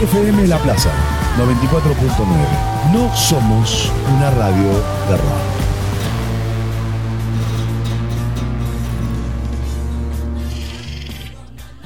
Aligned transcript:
FM 0.00 0.46
La 0.46 0.56
Plaza 0.56 0.90
94.9. 1.36 2.90
No 2.90 3.14
somos 3.14 3.92
una 4.16 4.30
radio 4.30 4.72
de 4.72 5.16
rock. 5.18 5.60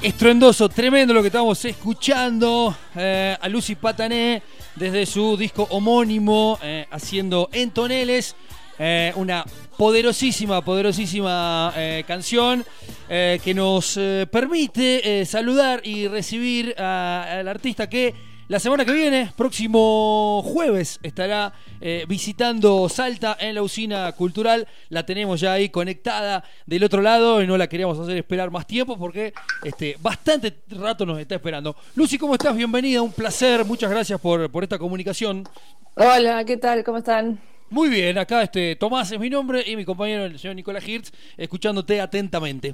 Estruendoso, 0.00 0.68
tremendo 0.68 1.12
lo 1.12 1.22
que 1.22 1.26
estamos 1.26 1.64
escuchando 1.64 2.76
eh, 2.94 3.36
a 3.40 3.48
Lucy 3.48 3.74
Patané 3.74 4.44
desde 4.76 5.06
su 5.06 5.36
disco 5.36 5.66
homónimo 5.70 6.60
eh, 6.62 6.86
haciendo 6.92 7.48
en 7.52 7.72
toneles. 7.72 8.36
Eh, 8.78 9.12
una 9.16 9.44
poderosísima, 9.76 10.64
poderosísima 10.64 11.72
canción 12.06 12.64
que 13.08 13.52
nos 13.54 13.94
permite 14.30 15.24
saludar 15.26 15.80
y 15.84 16.08
recibir 16.08 16.74
al 16.80 17.48
artista 17.48 17.88
que 17.88 18.14
la 18.46 18.60
semana 18.60 18.84
que 18.84 18.92
viene, 18.92 19.32
próximo 19.34 20.42
jueves, 20.44 21.00
estará 21.02 21.54
eh, 21.80 22.04
visitando 22.06 22.90
Salta 22.90 23.38
en 23.40 23.54
la 23.54 23.62
usina 23.62 24.12
cultural. 24.12 24.68
La 24.90 25.06
tenemos 25.06 25.40
ya 25.40 25.54
ahí 25.54 25.70
conectada 25.70 26.44
del 26.66 26.84
otro 26.84 27.00
lado 27.00 27.42
y 27.42 27.46
no 27.46 27.56
la 27.56 27.68
queríamos 27.68 27.98
hacer 27.98 28.18
esperar 28.18 28.50
más 28.50 28.66
tiempo 28.66 28.98
porque 28.98 29.32
este, 29.62 29.96
bastante 29.98 30.52
rato 30.68 31.06
nos 31.06 31.18
está 31.18 31.36
esperando. 31.36 31.74
Lucy, 31.94 32.18
¿cómo 32.18 32.34
estás? 32.34 32.54
Bienvenida, 32.54 33.00
un 33.00 33.12
placer. 33.12 33.64
Muchas 33.64 33.90
gracias 33.90 34.20
por, 34.20 34.50
por 34.50 34.62
esta 34.62 34.78
comunicación. 34.78 35.48
Hola, 35.94 36.44
¿qué 36.44 36.58
tal? 36.58 36.84
¿Cómo 36.84 36.98
están? 36.98 37.40
Muy 37.74 37.88
bien, 37.88 38.16
acá 38.18 38.40
este, 38.40 38.76
Tomás 38.76 39.10
es 39.10 39.18
mi 39.18 39.28
nombre 39.28 39.64
y 39.66 39.74
mi 39.74 39.84
compañero, 39.84 40.26
el 40.26 40.38
señor 40.38 40.54
Nicolás 40.54 40.86
Hirtz, 40.86 41.10
escuchándote 41.36 42.00
atentamente. 42.00 42.72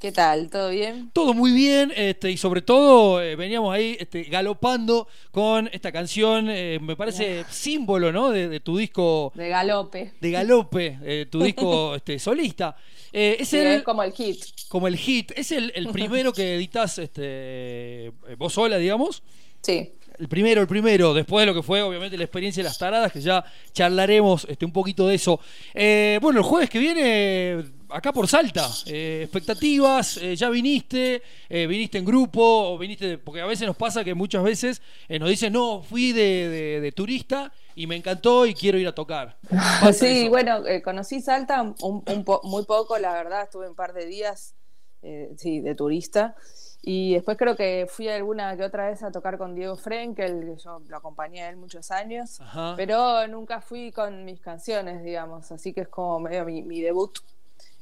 ¿Qué 0.00 0.10
tal? 0.10 0.50
¿Todo 0.50 0.70
bien? 0.70 1.12
Todo 1.12 1.32
muy 1.32 1.52
bien, 1.52 1.92
este, 1.94 2.32
y 2.32 2.36
sobre 2.36 2.60
todo 2.60 3.22
eh, 3.22 3.36
veníamos 3.36 3.72
ahí 3.72 3.96
este, 4.00 4.24
galopando 4.24 5.06
con 5.30 5.70
esta 5.72 5.92
canción, 5.92 6.48
eh, 6.50 6.80
me 6.82 6.96
parece 6.96 7.44
símbolo, 7.48 8.10
¿no? 8.10 8.30
De, 8.30 8.58
tu 8.58 8.76
disco. 8.76 9.30
De 9.36 9.48
galope. 9.48 10.14
De 10.20 10.30
galope, 10.32 10.98
eh, 11.04 11.26
tu 11.30 11.44
disco 11.44 11.94
este, 11.94 12.18
solista. 12.18 12.76
es, 13.12 13.52
el, 13.52 13.84
como 13.84 14.02
el 14.02 14.10
hit. 14.12 14.44
Como 14.66 14.88
el 14.88 14.96
hit. 14.96 15.30
¿Es 15.36 15.52
el, 15.52 15.70
primero 15.92 16.32
que 16.32 16.56
editas 16.56 16.98
este, 16.98 18.10
vos 18.38 18.54
sola, 18.54 18.76
digamos? 18.76 19.22
Sí. 19.62 19.92
El 20.18 20.28
primero, 20.28 20.60
el 20.60 20.68
primero, 20.68 21.12
después 21.12 21.42
de 21.42 21.46
lo 21.46 21.54
que 21.54 21.62
fue 21.62 21.82
obviamente 21.82 22.16
la 22.16 22.24
experiencia 22.24 22.62
de 22.62 22.68
las 22.68 22.78
taradas, 22.78 23.12
que 23.12 23.20
ya 23.20 23.44
charlaremos 23.72 24.46
este, 24.48 24.64
un 24.64 24.72
poquito 24.72 25.08
de 25.08 25.16
eso. 25.16 25.40
bueno, 26.20 26.38
el 26.38 26.44
jueves 26.44 26.70
que 26.70 26.78
viene 26.78 27.64
acá 27.94 28.12
por 28.12 28.26
Salta. 28.26 28.68
Eh, 28.86 29.20
expectativas, 29.22 30.16
eh, 30.16 30.34
ya 30.34 30.50
viniste, 30.50 31.22
eh, 31.48 31.66
viniste 31.66 31.98
en 31.98 32.04
grupo, 32.04 32.72
o 32.72 32.78
viniste, 32.78 33.18
porque 33.18 33.40
a 33.40 33.46
veces 33.46 33.66
nos 33.68 33.76
pasa 33.76 34.02
que 34.02 34.14
muchas 34.14 34.42
veces 34.42 34.82
nos 35.08 35.28
dicen, 35.28 35.52
no, 35.52 35.82
fui 35.82 36.12
de, 36.12 36.92
turista 36.94 37.52
y 37.76 37.86
me 37.86 37.96
encantó 37.96 38.46
y 38.46 38.54
quiero 38.54 38.78
ir 38.78 38.88
a 38.88 38.94
tocar. 38.94 39.38
Sí, 39.92 40.28
bueno, 40.28 40.62
conocí 40.82 41.20
Salta 41.20 41.62
un, 41.62 42.04
muy 42.42 42.64
poco, 42.64 42.98
la 42.98 43.12
verdad, 43.12 43.44
estuve 43.44 43.68
un 43.68 43.76
par 43.76 43.92
de 43.92 44.06
días, 44.06 44.54
sí, 45.36 45.60
de 45.60 45.74
turista. 45.74 46.34
Y 46.86 47.14
después 47.14 47.38
creo 47.38 47.56
que 47.56 47.86
fui 47.88 48.08
alguna 48.08 48.56
que 48.58 48.62
otra 48.62 48.88
vez 48.88 49.02
a 49.02 49.10
tocar 49.10 49.38
con 49.38 49.54
Diego 49.54 49.74
Frenkel, 49.74 50.44
que 50.44 50.56
yo 50.56 50.80
lo 50.86 50.96
acompañé 50.98 51.42
a 51.42 51.48
él 51.48 51.56
muchos 51.56 51.90
años, 51.90 52.40
pero 52.76 53.26
nunca 53.26 53.62
fui 53.62 53.90
con 53.90 54.26
mis 54.26 54.38
canciones, 54.40 55.02
digamos, 55.02 55.50
así 55.50 55.72
que 55.72 55.80
es 55.80 55.88
como 55.88 56.20
medio 56.20 56.44
mi 56.44 56.82
debut 56.82 57.18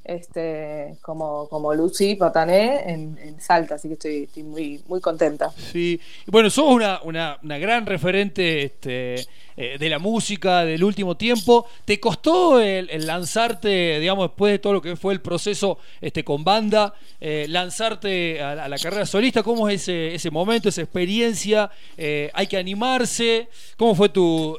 este, 0.05 0.97
como, 1.01 1.49
como 1.49 1.73
Lucy 1.75 2.17
Patané 2.17 2.91
en, 2.91 3.41
Salta, 3.41 3.77
así 3.77 3.89
que 3.89 3.95
estoy, 3.95 4.43
muy, 4.45 4.83
muy 4.87 5.01
contenta. 5.01 5.51
Sí, 5.51 6.01
bueno, 6.27 6.51
sos 6.51 6.67
una, 6.67 7.01
una, 7.03 7.39
gran 7.59 7.87
referente 7.87 8.65
este, 8.65 9.27
eh, 9.57 9.77
de 9.79 9.89
la 9.89 9.99
música 9.99 10.65
del 10.65 10.83
último 10.85 11.17
tiempo. 11.17 11.67
¿Te 11.85 11.99
costó 12.01 12.61
el, 12.61 12.89
lanzarte, 13.07 14.01
digamos, 14.01 14.29
después 14.29 14.53
de 14.53 14.59
todo 14.59 14.75
lo 14.75 14.83
que 14.83 14.97
fue 14.97 15.13
el 15.13 15.21
proceso 15.21 15.79
este, 16.01 16.25
con 16.25 16.45
banda, 16.45 16.95
eh, 17.21 17.47
lanzarte 17.49 18.43
a, 18.43 18.69
la 18.69 18.79
carrera 18.79 19.07
solista? 19.07 19.43
¿Cómo 19.43 19.69
es 19.69 19.83
ese, 19.83 20.15
ese 20.15 20.31
momento, 20.31 20.69
esa 20.69 20.83
experiencia? 20.83 21.71
Eh, 21.97 22.31
¿Hay 22.35 22.47
que 22.47 22.57
animarse? 22.57 23.49
¿Cómo 23.77 23.95
fue 23.95 24.09
tu, 24.09 24.59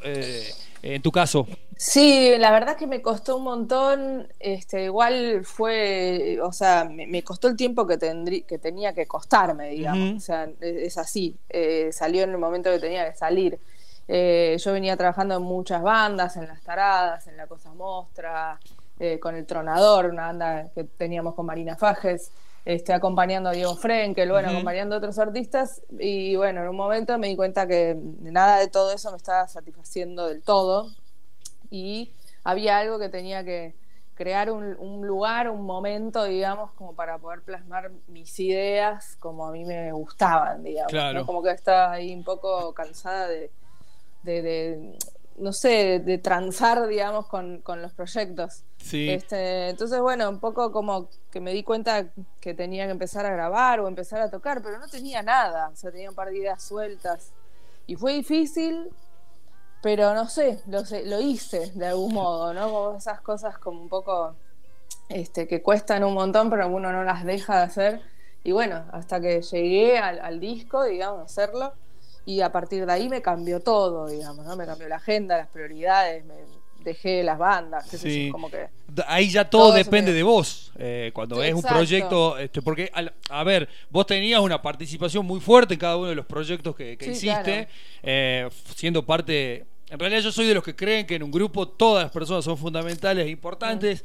en 0.84 1.02
tu 1.02 1.12
caso? 1.12 1.48
Sí, 1.78 2.34
la 2.38 2.52
verdad 2.52 2.76
que 2.76 2.88
me 2.88 3.02
costó 3.02 3.38
un 3.38 3.46
montón, 3.46 4.28
este, 4.40 4.84
igual 4.84 5.44
fue, 5.44 6.38
o 6.44 6.52
sea, 6.52 6.88
me, 6.90 7.24
costó 7.24 7.48
el 7.48 7.56
tiempo 7.56 7.88
que, 7.88 7.98
que 8.48 8.60
tenía 8.60 8.94
que 8.94 9.08
costarme, 9.08 9.70
digamos, 9.70 10.18
o 10.18 10.20
sea, 10.20 10.50
es, 10.60 10.98
así, 10.98 11.38
eh, 11.50 11.90
salió 11.92 12.24
en 12.24 12.32
el 12.32 12.38
momento 12.38 12.70
que 12.70 12.80
tenía 12.80 13.10
que 13.10 13.18
salir. 13.18 13.60
Eh, 14.08 14.58
yo 14.60 14.74
venía 14.74 14.98
trabajando 14.98 15.38
en 15.38 15.44
muchas 15.44 15.82
bandas, 15.82 16.36
en 16.36 16.48
Las 16.48 16.62
Taradas, 16.62 17.26
en 17.28 17.38
La 17.38 17.48
Cosa 17.48 17.74
Mostra, 17.74 18.60
eh, 19.00 19.18
con 19.20 19.36
El 19.36 19.46
Tronador, 19.46 20.08
una 20.08 20.28
banda 20.28 20.70
que 20.76 20.84
teníamos 20.84 21.34
con 21.34 21.46
Marina 21.46 21.78
Fajes, 21.78 22.32
este, 22.66 22.94
acompañando 22.94 23.50
a 23.50 23.52
Diego 23.54 23.76
Frenkel, 23.76 24.32
bueno, 24.32 24.50
acompañando 24.50 24.96
a 24.96 24.98
otros 25.00 25.20
artistas, 25.20 25.82
y 26.00 26.36
bueno, 26.36 26.62
en 26.62 26.70
un 26.70 26.76
momento 26.76 27.18
me 27.18 27.28
di 27.28 27.36
cuenta 27.36 27.68
que 27.68 27.98
nada 28.22 28.60
de 28.60 28.68
todo 28.68 28.94
eso 28.94 29.12
me 29.12 29.18
estaba 29.18 29.48
satisfaciendo 29.48 30.28
del 30.28 30.42
todo, 30.42 30.90
y 31.70 32.12
había 32.44 32.78
algo 32.78 33.00
que 33.00 33.10
tenía 33.10 33.44
que 33.44 33.76
crear 34.16 34.52
un, 34.52 35.06
lugar, 35.06 35.50
un 35.50 35.66
momento, 35.66 36.24
digamos, 36.26 36.72
como 36.74 36.94
para 36.94 37.18
poder 37.18 37.42
plasmar 37.42 37.92
mis 38.08 38.40
ideas 38.40 39.16
como 39.20 39.48
a 39.48 39.52
mí 39.52 39.66
me 39.66 39.92
gustaban, 39.92 40.64
digamos. 40.64 41.26
Como 41.26 41.42
que 41.42 41.52
estaba 41.52 41.92
ahí 41.92 42.14
un 42.14 42.24
poco 42.24 42.74
cansada 42.74 43.28
de, 43.28 43.50
de, 44.24 44.98
no 45.38 45.54
sé, 45.54 46.00
de, 46.00 46.18
transar, 46.18 46.88
digamos, 46.88 47.28
con, 47.28 47.60
con 47.62 47.82
los 47.82 47.94
proyectos. 47.94 48.64
Sí. 48.78 49.10
Este, 49.10 49.70
entonces, 49.70 50.00
bueno, 50.00 50.30
un 50.30 50.40
poco 50.40 50.72
como 50.72 51.10
que 51.32 51.40
me 51.40 51.54
di 51.54 51.64
cuenta 51.64 52.08
que 52.40 52.54
tenía 52.54 52.86
que 52.86 52.92
empezar 52.92 53.26
a 53.26 53.32
grabar 53.32 53.80
o 53.80 53.88
empezar 53.88 54.22
a 54.22 54.30
tocar, 54.30 54.62
pero 54.62 54.80
no 54.80 54.88
tenía 54.88 55.22
nada, 55.22 55.70
o 55.70 55.76
sea, 55.76 55.92
tenía 55.92 56.10
un 56.10 56.16
par 56.16 56.30
de 56.30 56.38
ideas 56.38 56.64
sueltas. 56.64 57.32
Y 57.88 57.96
fue 57.96 58.14
difícil, 58.14 58.90
pero 59.82 60.14
no 60.14 60.30
sé, 60.30 60.60
lo, 60.68 60.84
lo 61.06 61.22
hice 61.22 61.72
de 61.76 61.88
algún 61.88 62.14
modo, 62.14 62.54
¿no? 62.54 62.72
Como 62.72 62.98
esas 62.98 63.22
cosas 63.22 63.58
como 63.58 63.82
un 63.82 63.90
poco 63.90 64.36
este, 65.10 65.48
que 65.48 65.62
cuestan 65.62 66.04
un 66.04 66.14
montón, 66.14 66.50
pero 66.50 66.68
uno 66.68 66.92
no 66.92 67.04
las 67.04 67.24
deja 67.24 67.58
de 67.58 67.64
hacer. 67.64 68.02
Y 68.44 68.52
bueno, 68.52 68.86
hasta 68.92 69.22
que 69.22 69.42
llegué 69.42 69.98
al, 69.98 70.40
disco, 70.40 70.84
digamos, 70.84 71.20
a 71.20 71.24
hacerlo, 71.24 71.74
y 72.26 72.42
a 72.42 72.52
partir 72.52 72.86
de 72.86 72.92
ahí 72.92 73.10
me 73.10 73.22
cambió 73.22 73.60
todo, 73.60 74.08
digamos, 74.08 74.46
¿no? 74.46 74.56
Me 74.56 74.66
cambió 74.66 74.88
la 74.88 74.98
agenda, 74.98 75.38
las 75.38 75.48
prioridades, 75.48 76.26
me 76.26 76.36
dejé 76.84 77.24
las 77.24 77.38
bandas, 77.38 77.90
qué 77.90 77.98
sé 77.98 78.28
yo, 78.28 78.32
como 78.32 78.52
que... 78.52 78.68
Ahí 79.08 79.30
ya 79.30 79.50
todo, 79.50 79.74
depende 79.74 80.12
de 80.14 80.24
vos, 80.24 80.72
eh, 80.78 81.12
cuando 81.14 81.42
es 81.42 81.54
un 81.54 81.62
proyecto, 81.62 82.38
este, 82.38 82.62
porque, 82.62 82.92
a 83.30 83.44
ver, 83.44 83.70
vos 83.90 84.06
tenías 84.06 84.42
una 84.42 84.62
participación 84.62 85.26
muy 85.26 85.40
fuerte 85.40 85.76
en 85.76 85.80
cada 85.80 85.98
uno 85.98 86.08
de 86.08 86.16
los 86.16 86.26
proyectos 86.26 86.76
que, 86.76 86.98
hiciste, 87.00 87.68
eh, 88.04 88.50
siendo 88.76 89.06
parte 89.06 89.66
en 89.94 90.00
realidad 90.00 90.22
yo 90.22 90.32
soy 90.32 90.48
de 90.48 90.56
los 90.56 90.64
que 90.64 90.76
creen 90.76 91.06
que 91.06 91.14
en 91.14 91.22
un 91.22 91.30
grupo 91.30 91.68
todas 91.68 92.06
las 92.06 92.12
personas 92.12 92.44
son 92.44 92.58
fundamentales 92.58 93.28
e 93.28 93.30
importantes. 93.30 94.04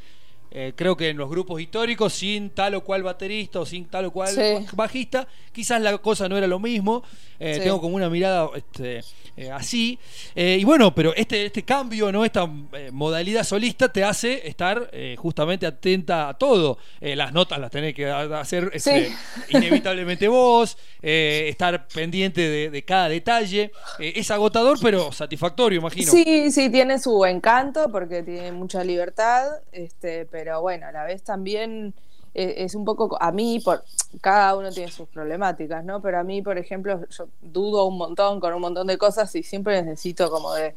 Eh, 0.51 0.73
creo 0.75 0.97
que 0.97 1.11
en 1.11 1.19
los 1.19 1.29
grupos 1.29 1.61
históricos, 1.61 2.15
sin 2.15 2.51
tal 2.51 2.75
o 2.75 2.85
cual 2.85 3.03
baterista 3.03 3.61
o 3.61 3.67
sin 3.67 3.87
tal 3.87 4.07
o 4.07 4.11
cual 4.11 4.35
bajista, 4.73 5.29
quizás 5.53 5.81
la 5.81 5.99
cosa 5.99 6.29
no 6.29 6.39
era 6.39 6.47
lo 6.47 6.59
mismo. 6.59 7.03
Eh, 7.41 7.61
tengo 7.63 7.81
como 7.81 7.95
una 7.95 8.11
mirada 8.11 8.49
este, 8.57 9.01
eh, 9.37 9.51
así. 9.51 9.97
y 10.35 10.65
bueno, 10.65 10.93
pero 10.95 11.15
este, 11.15 11.47
este 11.47 11.63
cambio, 11.63 12.11
¿no? 12.11 12.25
esta 12.25 12.47
modalidad 12.91 13.45
solista 13.45 13.93
te 13.93 14.03
hace 14.03 14.49
estar 14.49 14.91
justamente 15.17 15.67
atenta 15.67 16.31
a 16.31 16.35
todo. 16.35 16.79
las 17.01 17.33
notas 17.33 17.59
las 17.61 17.71
tenés 17.71 17.95
que 17.95 18.11
hacer 18.11 18.71
este, 18.73 19.13
inevitablemente 19.51 20.27
vos, 20.27 20.77
estar 21.01 21.87
pendiente 21.89 22.71
de, 22.71 22.85
cada 22.85 23.09
detalle. 23.09 23.71
es 23.99 24.31
agotador, 24.31 24.79
pero 24.81 25.13
satisfactorio, 25.13 25.81
imagino. 25.81 26.11
Sí, 26.11 26.51
sí, 26.51 26.71
tiene 26.71 26.99
su 26.99 27.25
encanto 27.25 27.91
porque 27.93 28.23
tiene 28.23 28.53
mucha 28.53 28.83
libertad. 28.83 29.47
Este, 29.71 30.27
pero 30.27 30.38
bueno, 30.61 30.87
a 30.87 30.93
la 30.93 31.05
vez 31.05 31.23
también 31.23 31.95
eh, 32.35 32.65
es 32.65 32.75
un 32.75 32.85
poco, 32.85 33.17
a 33.21 33.33
mí, 33.33 33.61
por, 33.61 33.85
cada 34.21 34.57
uno 34.57 34.71
tiene 34.71 34.91
sus 34.91 35.09
problemáticas, 35.09 35.85
¿no? 35.85 36.01
Pero 36.01 36.19
a 36.19 36.25
mí, 36.25 36.43
por 36.43 36.59
ejemplo, 36.59 37.01
yo 37.09 37.29
dudo 37.41 37.87
un 37.87 37.99
montón 37.99 38.41
con 38.41 38.55
un 38.55 38.61
montón 38.61 38.87
de 38.87 38.99
cosas 38.99 39.35
y 39.35 39.43
siempre 39.43 39.83
necesito 39.83 40.31
como 40.31 40.55
de, 40.55 40.75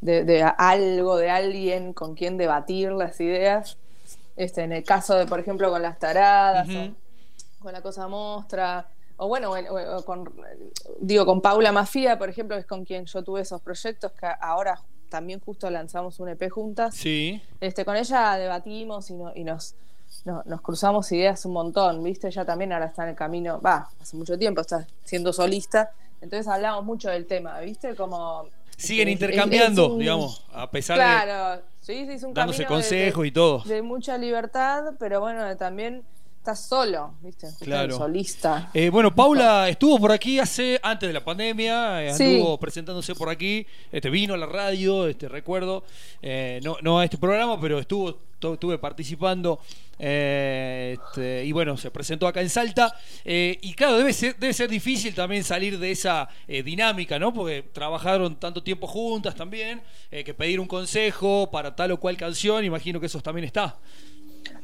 de, 0.00 0.42
algo, 0.42 1.16
de 1.16 1.30
alguien 1.30 1.92
con 1.92 2.14
quien 2.14 2.36
debatir 2.36 2.92
las 2.92 3.20
ideas. 3.20 3.78
Este, 4.36 4.62
en 4.62 4.72
el 4.72 4.84
caso 4.84 5.14
de, 5.14 5.26
por 5.26 5.38
ejemplo, 5.40 5.70
con 5.70 5.82
las 5.82 5.98
taradas, 5.98 6.66
con 7.58 7.72
la 7.72 7.82
cosa 7.82 8.08
mostra, 8.08 8.88
o 9.16 9.28
bueno, 9.28 9.52
con, 10.04 10.32
digo, 10.98 11.26
con 11.26 11.40
Paula 11.40 11.70
Mafia, 11.70 12.18
por 12.18 12.28
ejemplo, 12.28 12.56
es 12.56 12.66
con 12.66 12.84
quien 12.84 13.04
yo 13.04 13.22
tuve 13.22 13.42
esos 13.42 13.60
proyectos 13.60 14.12
que 14.12 14.26
ahora 14.40 14.80
también 15.12 15.40
justo 15.40 15.68
lanzamos 15.68 16.18
un 16.20 16.30
EP 16.30 16.50
juntas. 16.50 16.94
Sí. 16.94 17.40
Este, 17.60 17.84
con 17.84 17.96
ella 17.96 18.34
debatimos 18.36 19.10
y, 19.10 19.14
y 19.34 19.44
nos, 19.44 19.74
nos 20.24 20.60
cruzamos 20.62 21.12
ideas 21.12 21.44
un 21.44 21.52
montón, 21.52 22.02
¿viste? 22.02 22.28
Ella 22.28 22.46
también 22.46 22.72
ahora 22.72 22.86
está 22.86 23.02
en 23.02 23.10
el 23.10 23.14
camino, 23.14 23.60
va, 23.60 23.90
hace 24.00 24.16
mucho 24.16 24.38
tiempo 24.38 24.62
está 24.62 24.86
siendo 25.04 25.32
solista 25.32 25.90
Entonces 26.22 26.48
hablamos 26.48 26.84
mucho 26.84 27.10
del 27.10 27.26
tema, 27.26 27.60
¿viste? 27.60 27.94
Como... 27.94 28.46
Siguen 28.78 29.10
intercambiando, 29.10 29.98
digamos, 29.98 30.46
a 30.50 30.70
pesar 30.70 30.96
de... 30.96 31.04
Claro, 31.04 31.62
sí, 31.82 32.06
sí, 32.06 32.12
es 32.12 32.22
un 32.22 32.32
dándose 32.32 32.64
consejos 32.64 33.26
y 33.26 33.30
todo. 33.30 33.62
De 33.64 33.82
mucha 33.82 34.16
libertad, 34.16 34.94
pero 34.98 35.20
bueno, 35.20 35.54
también 35.58 36.02
estás 36.42 36.66
solo, 36.66 37.14
¿viste? 37.22 37.46
Claro. 37.60 37.96
Solista. 37.96 38.68
Eh, 38.74 38.90
bueno, 38.90 39.14
Paula 39.14 39.68
estuvo 39.68 40.00
por 40.00 40.10
aquí 40.10 40.40
hace 40.40 40.80
antes 40.82 41.08
de 41.08 41.12
la 41.12 41.24
pandemia, 41.24 42.02
eh, 42.02 42.08
estuvo 42.08 42.58
presentándose 42.58 43.14
por 43.14 43.28
aquí, 43.28 43.64
este 43.92 44.10
vino 44.10 44.34
a 44.34 44.36
la 44.36 44.46
radio, 44.46 45.06
este 45.06 45.28
recuerdo, 45.28 45.84
eh, 46.20 46.58
no, 46.64 46.78
no 46.82 46.98
a 46.98 47.04
este 47.04 47.16
programa, 47.16 47.60
pero 47.60 47.78
estuvo 47.78 48.32
estuve 48.42 48.76
participando 48.76 49.60
este, 49.96 51.44
y 51.44 51.52
bueno, 51.52 51.76
se 51.76 51.92
presentó 51.92 52.26
acá 52.26 52.40
en 52.40 52.50
Salta 52.50 52.92
y 53.24 53.72
claro, 53.74 53.98
debe 53.98 54.12
ser, 54.12 54.36
debe 54.36 54.52
ser 54.52 54.68
difícil 54.68 55.14
también 55.14 55.44
salir 55.44 55.78
de 55.78 55.92
esa 55.92 56.28
dinámica, 56.48 57.20
¿no? 57.20 57.32
Porque 57.32 57.62
trabajaron 57.72 58.34
tanto 58.34 58.60
tiempo 58.60 58.88
juntas 58.88 59.36
también, 59.36 59.80
que 60.10 60.34
pedir 60.34 60.58
un 60.58 60.66
consejo 60.66 61.52
para 61.52 61.76
tal 61.76 61.92
o 61.92 62.00
cual 62.00 62.16
canción, 62.16 62.64
imagino 62.64 62.98
que 62.98 63.06
eso 63.06 63.20
también 63.20 63.44
está. 63.44 63.78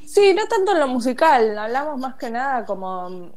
Sí, 0.08 0.32
no 0.32 0.46
tanto 0.46 0.72
en 0.72 0.80
lo 0.80 0.88
musical, 0.88 1.58
hablamos 1.58 1.98
más 2.00 2.14
que 2.14 2.30
nada 2.30 2.64
como 2.64 3.10
mm, 3.10 3.30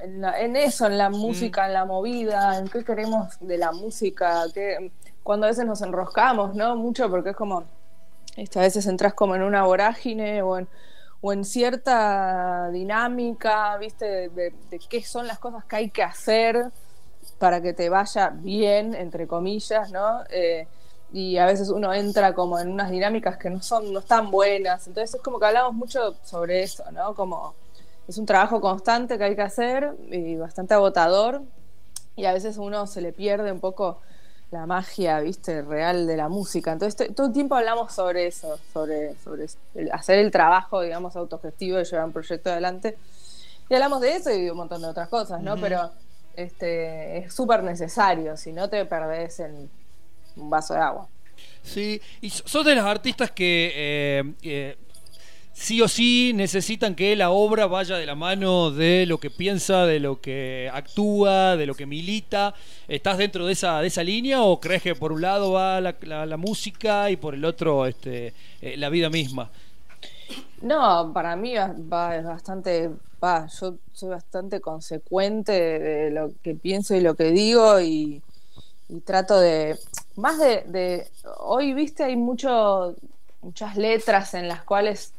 en, 0.00 0.56
eso, 0.56 0.86
en 0.86 0.96
la 0.96 1.10
música, 1.10 1.66
en 1.66 1.74
la 1.74 1.84
movida, 1.84 2.56
en 2.56 2.66
qué 2.68 2.82
queremos 2.82 3.36
de 3.40 3.58
la 3.58 3.72
música, 3.72 4.44
que 4.54 4.90
cuando 5.22 5.44
a 5.44 5.50
veces 5.50 5.66
nos 5.66 5.82
enroscamos, 5.82 6.54
¿no? 6.54 6.76
Mucho 6.76 7.10
porque 7.10 7.30
es 7.30 7.36
como, 7.36 7.58
a 7.58 8.60
veces 8.60 8.86
entras 8.86 9.12
como 9.12 9.36
en 9.36 9.42
una 9.42 9.64
vorágine 9.64 10.40
o 10.40 10.56
en, 10.56 10.66
o 11.20 11.30
en 11.34 11.44
cierta 11.44 12.70
dinámica, 12.70 13.76
¿viste? 13.76 14.30
De, 14.30 14.54
de, 14.70 14.78
qué 14.88 15.02
son 15.02 15.26
las 15.26 15.38
cosas 15.38 15.66
que 15.66 15.76
hay 15.76 15.90
que 15.90 16.02
hacer 16.02 16.70
para 17.38 17.60
que 17.60 17.74
te 17.74 17.90
vaya 17.90 18.30
bien, 18.30 18.94
entre 18.94 19.26
comillas, 19.26 19.90
¿no? 19.92 20.22
Eh, 20.30 20.68
y 21.12 21.38
a 21.38 21.46
veces 21.46 21.70
uno 21.70 21.92
entra 21.94 22.34
como 22.34 22.58
en 22.58 22.70
unas 22.70 22.90
dinámicas 22.90 23.38
que 23.38 23.48
no 23.48 23.62
son, 23.62 23.92
no 23.92 24.00
están 24.00 24.30
buenas. 24.30 24.86
Entonces 24.86 25.14
es 25.14 25.22
como 25.22 25.38
que 25.38 25.46
hablamos 25.46 25.74
mucho 25.74 26.16
sobre 26.22 26.62
eso, 26.62 26.84
¿no? 26.92 27.14
Como 27.14 27.54
es 28.06 28.18
un 28.18 28.26
trabajo 28.26 28.60
constante 28.60 29.16
que 29.16 29.24
hay 29.24 29.36
que 29.36 29.42
hacer 29.42 29.94
y 30.10 30.36
bastante 30.36 30.74
agotador. 30.74 31.42
Y 32.16 32.26
a 32.26 32.32
veces 32.32 32.58
uno 32.58 32.86
se 32.86 33.00
le 33.00 33.12
pierde 33.12 33.50
un 33.52 33.60
poco 33.60 34.00
la 34.50 34.66
magia, 34.66 35.20
viste, 35.20 35.62
real 35.62 36.06
de 36.06 36.16
la 36.16 36.28
música. 36.28 36.72
Entonces 36.72 37.14
todo 37.14 37.28
el 37.28 37.32
tiempo 37.32 37.54
hablamos 37.54 37.92
sobre 37.92 38.26
eso, 38.26 38.58
sobre, 38.72 39.14
sobre 39.16 39.46
hacer 39.92 40.18
el 40.18 40.30
trabajo, 40.30 40.82
digamos, 40.82 41.16
autogestivo 41.16 41.78
de 41.78 41.84
llevar 41.84 42.06
un 42.06 42.12
proyecto 42.12 42.50
adelante. 42.50 42.98
Y 43.70 43.74
hablamos 43.74 44.00
de 44.00 44.16
eso 44.16 44.30
y 44.30 44.42
de 44.42 44.50
un 44.50 44.56
montón 44.58 44.82
de 44.82 44.88
otras 44.88 45.08
cosas, 45.08 45.42
¿no? 45.42 45.56
Pero 45.56 45.90
este, 46.34 47.18
es 47.18 47.34
súper 47.34 47.62
necesario, 47.62 48.36
si 48.36 48.52
no 48.52 48.68
te 48.68 48.84
perdés 48.86 49.40
en 49.40 49.70
un 50.38 50.50
vaso 50.50 50.74
de 50.74 50.80
agua. 50.80 51.08
Sí, 51.62 52.00
y 52.20 52.30
sos 52.30 52.64
de 52.64 52.74
los 52.74 52.84
artistas 52.84 53.30
que 53.30 53.72
eh, 53.74 54.32
eh, 54.42 54.76
sí 55.52 55.82
o 55.82 55.88
sí 55.88 56.32
necesitan 56.34 56.94
que 56.94 57.16
la 57.16 57.30
obra 57.30 57.66
vaya 57.66 57.96
de 57.96 58.06
la 58.06 58.14
mano 58.14 58.70
de 58.70 59.06
lo 59.06 59.18
que 59.18 59.28
piensa, 59.28 59.84
de 59.84 60.00
lo 60.00 60.20
que 60.20 60.70
actúa, 60.72 61.56
de 61.56 61.66
lo 61.66 61.74
que 61.74 61.84
milita. 61.84 62.54
¿Estás 62.86 63.18
dentro 63.18 63.44
de 63.44 63.52
esa, 63.52 63.80
de 63.80 63.88
esa 63.88 64.02
línea 64.02 64.42
o 64.42 64.60
crees 64.60 64.82
que 64.82 64.94
por 64.94 65.12
un 65.12 65.20
lado 65.20 65.52
va 65.52 65.80
la, 65.80 66.36
música 66.36 67.10
y 67.10 67.16
por 67.16 67.34
el 67.34 67.44
otro 67.44 67.86
este, 67.86 68.32
eh, 68.62 68.76
la 68.76 68.88
vida 68.88 69.10
misma? 69.10 69.50
No, 70.62 71.12
para 71.12 71.36
mí 71.36 71.54
va, 71.54 72.16
es 72.16 72.24
bastante, 72.24 72.90
va, 73.22 73.46
yo 73.60 73.74
soy 73.92 74.10
bastante 74.10 74.60
consecuente 74.60 75.52
de 75.52 76.10
lo 76.10 76.32
que 76.42 76.54
pienso 76.54 76.94
y 76.94 77.00
lo 77.00 77.14
que 77.14 77.30
digo 77.30 77.80
y, 77.80 78.22
y 78.88 79.00
trato 79.00 79.38
de, 79.40 79.76
más 80.18 80.38
de, 80.38 81.08
hoy, 81.38 81.72
viste, 81.74 82.04
hay 82.04 82.16
mucho, 82.16 82.94
muchas 83.40 83.76
letras 83.76 84.34
en 84.34 84.48
las 84.48 84.62
cuales 84.64 85.12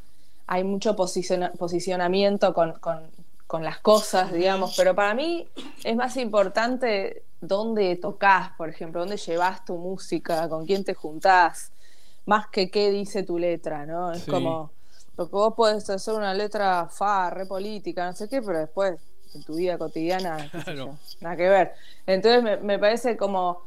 hay 0.45 0.63
mucho 0.63 0.95
posicionamiento 0.95 2.53
con, 2.53 2.73
con, 2.79 3.63
las 3.63 3.79
cosas, 3.79 4.31
digamos, 4.31 4.75
pero 4.77 4.93
para 4.93 5.13
mí 5.13 5.47
es 5.83 5.95
más 5.95 6.17
importante 6.17 7.23
dónde 7.41 7.95
tocas, 7.95 8.51
por 8.57 8.69
ejemplo, 8.69 8.99
dónde 8.99 9.17
llevas 9.17 9.65
tu 9.65 9.75
música, 9.75 10.47
con 10.49 10.65
quién 10.65 10.83
te 10.83 10.93
juntás, 10.93 11.71
más 12.25 12.47
que 12.47 12.69
qué 12.69 12.91
dice 12.91 13.23
tu 13.23 13.39
letra, 13.39 13.85
¿no? 13.85 14.11
Es 14.11 14.25
como, 14.25 14.69
porque 15.15 15.31
vos 15.31 15.53
puedes 15.55 15.89
hacer 15.89 16.13
una 16.13 16.33
letra 16.33 16.87
fa, 16.89 17.29
re 17.29 17.45
política, 17.45 18.05
no 18.05 18.13
sé 18.13 18.27
qué, 18.27 18.41
pero 18.41 18.59
después 18.59 18.99
en 19.33 19.43
tu 19.43 19.55
vida 19.55 19.77
cotidiana, 19.77 20.49
nada 21.21 21.35
que 21.35 21.49
ver. 21.49 21.73
Entonces 22.05 22.61
me, 22.61 22.79
parece 22.79 23.17
como 23.17 23.63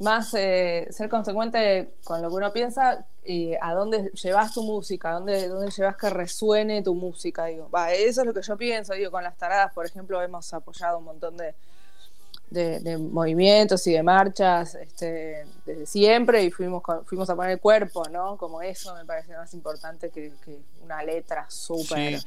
más 0.00 0.34
eh, 0.34 0.88
ser 0.90 1.08
consecuente 1.08 1.94
con 2.04 2.22
lo 2.22 2.28
que 2.28 2.34
uno 2.34 2.52
piensa 2.52 3.06
y 3.24 3.52
a 3.60 3.74
dónde 3.74 4.10
llevas 4.22 4.52
tu 4.52 4.62
música, 4.62 5.10
a 5.10 5.12
dónde, 5.14 5.48
dónde 5.48 5.70
llevas 5.70 5.96
que 5.96 6.10
resuene 6.10 6.82
tu 6.82 6.94
música. 6.94 7.46
Digo, 7.46 7.70
va, 7.70 7.92
eso 7.92 8.22
es 8.22 8.26
lo 8.26 8.34
que 8.34 8.42
yo 8.42 8.56
pienso. 8.56 8.94
Digo, 8.94 9.10
con 9.10 9.22
las 9.22 9.36
taradas, 9.36 9.72
por 9.72 9.86
ejemplo, 9.86 10.20
hemos 10.22 10.52
apoyado 10.54 10.98
un 10.98 11.04
montón 11.04 11.36
de, 11.36 11.54
de, 12.50 12.98
movimientos 12.98 13.86
y 13.86 13.92
de 13.92 14.02
marchas 14.02 14.74
este, 14.74 15.44
desde 15.64 15.86
siempre 15.86 16.44
y 16.44 16.50
fuimos, 16.50 16.82
fuimos 17.04 17.28
a 17.30 17.36
poner 17.36 17.52
el 17.52 17.60
cuerpo, 17.60 18.08
¿no? 18.08 18.36
Como 18.36 18.60
eso 18.62 18.94
me 18.94 19.04
parece 19.04 19.36
más 19.36 19.52
importante 19.54 20.10
que, 20.10 20.32
una 20.82 21.02
letra 21.02 21.46
súper. 21.48 22.20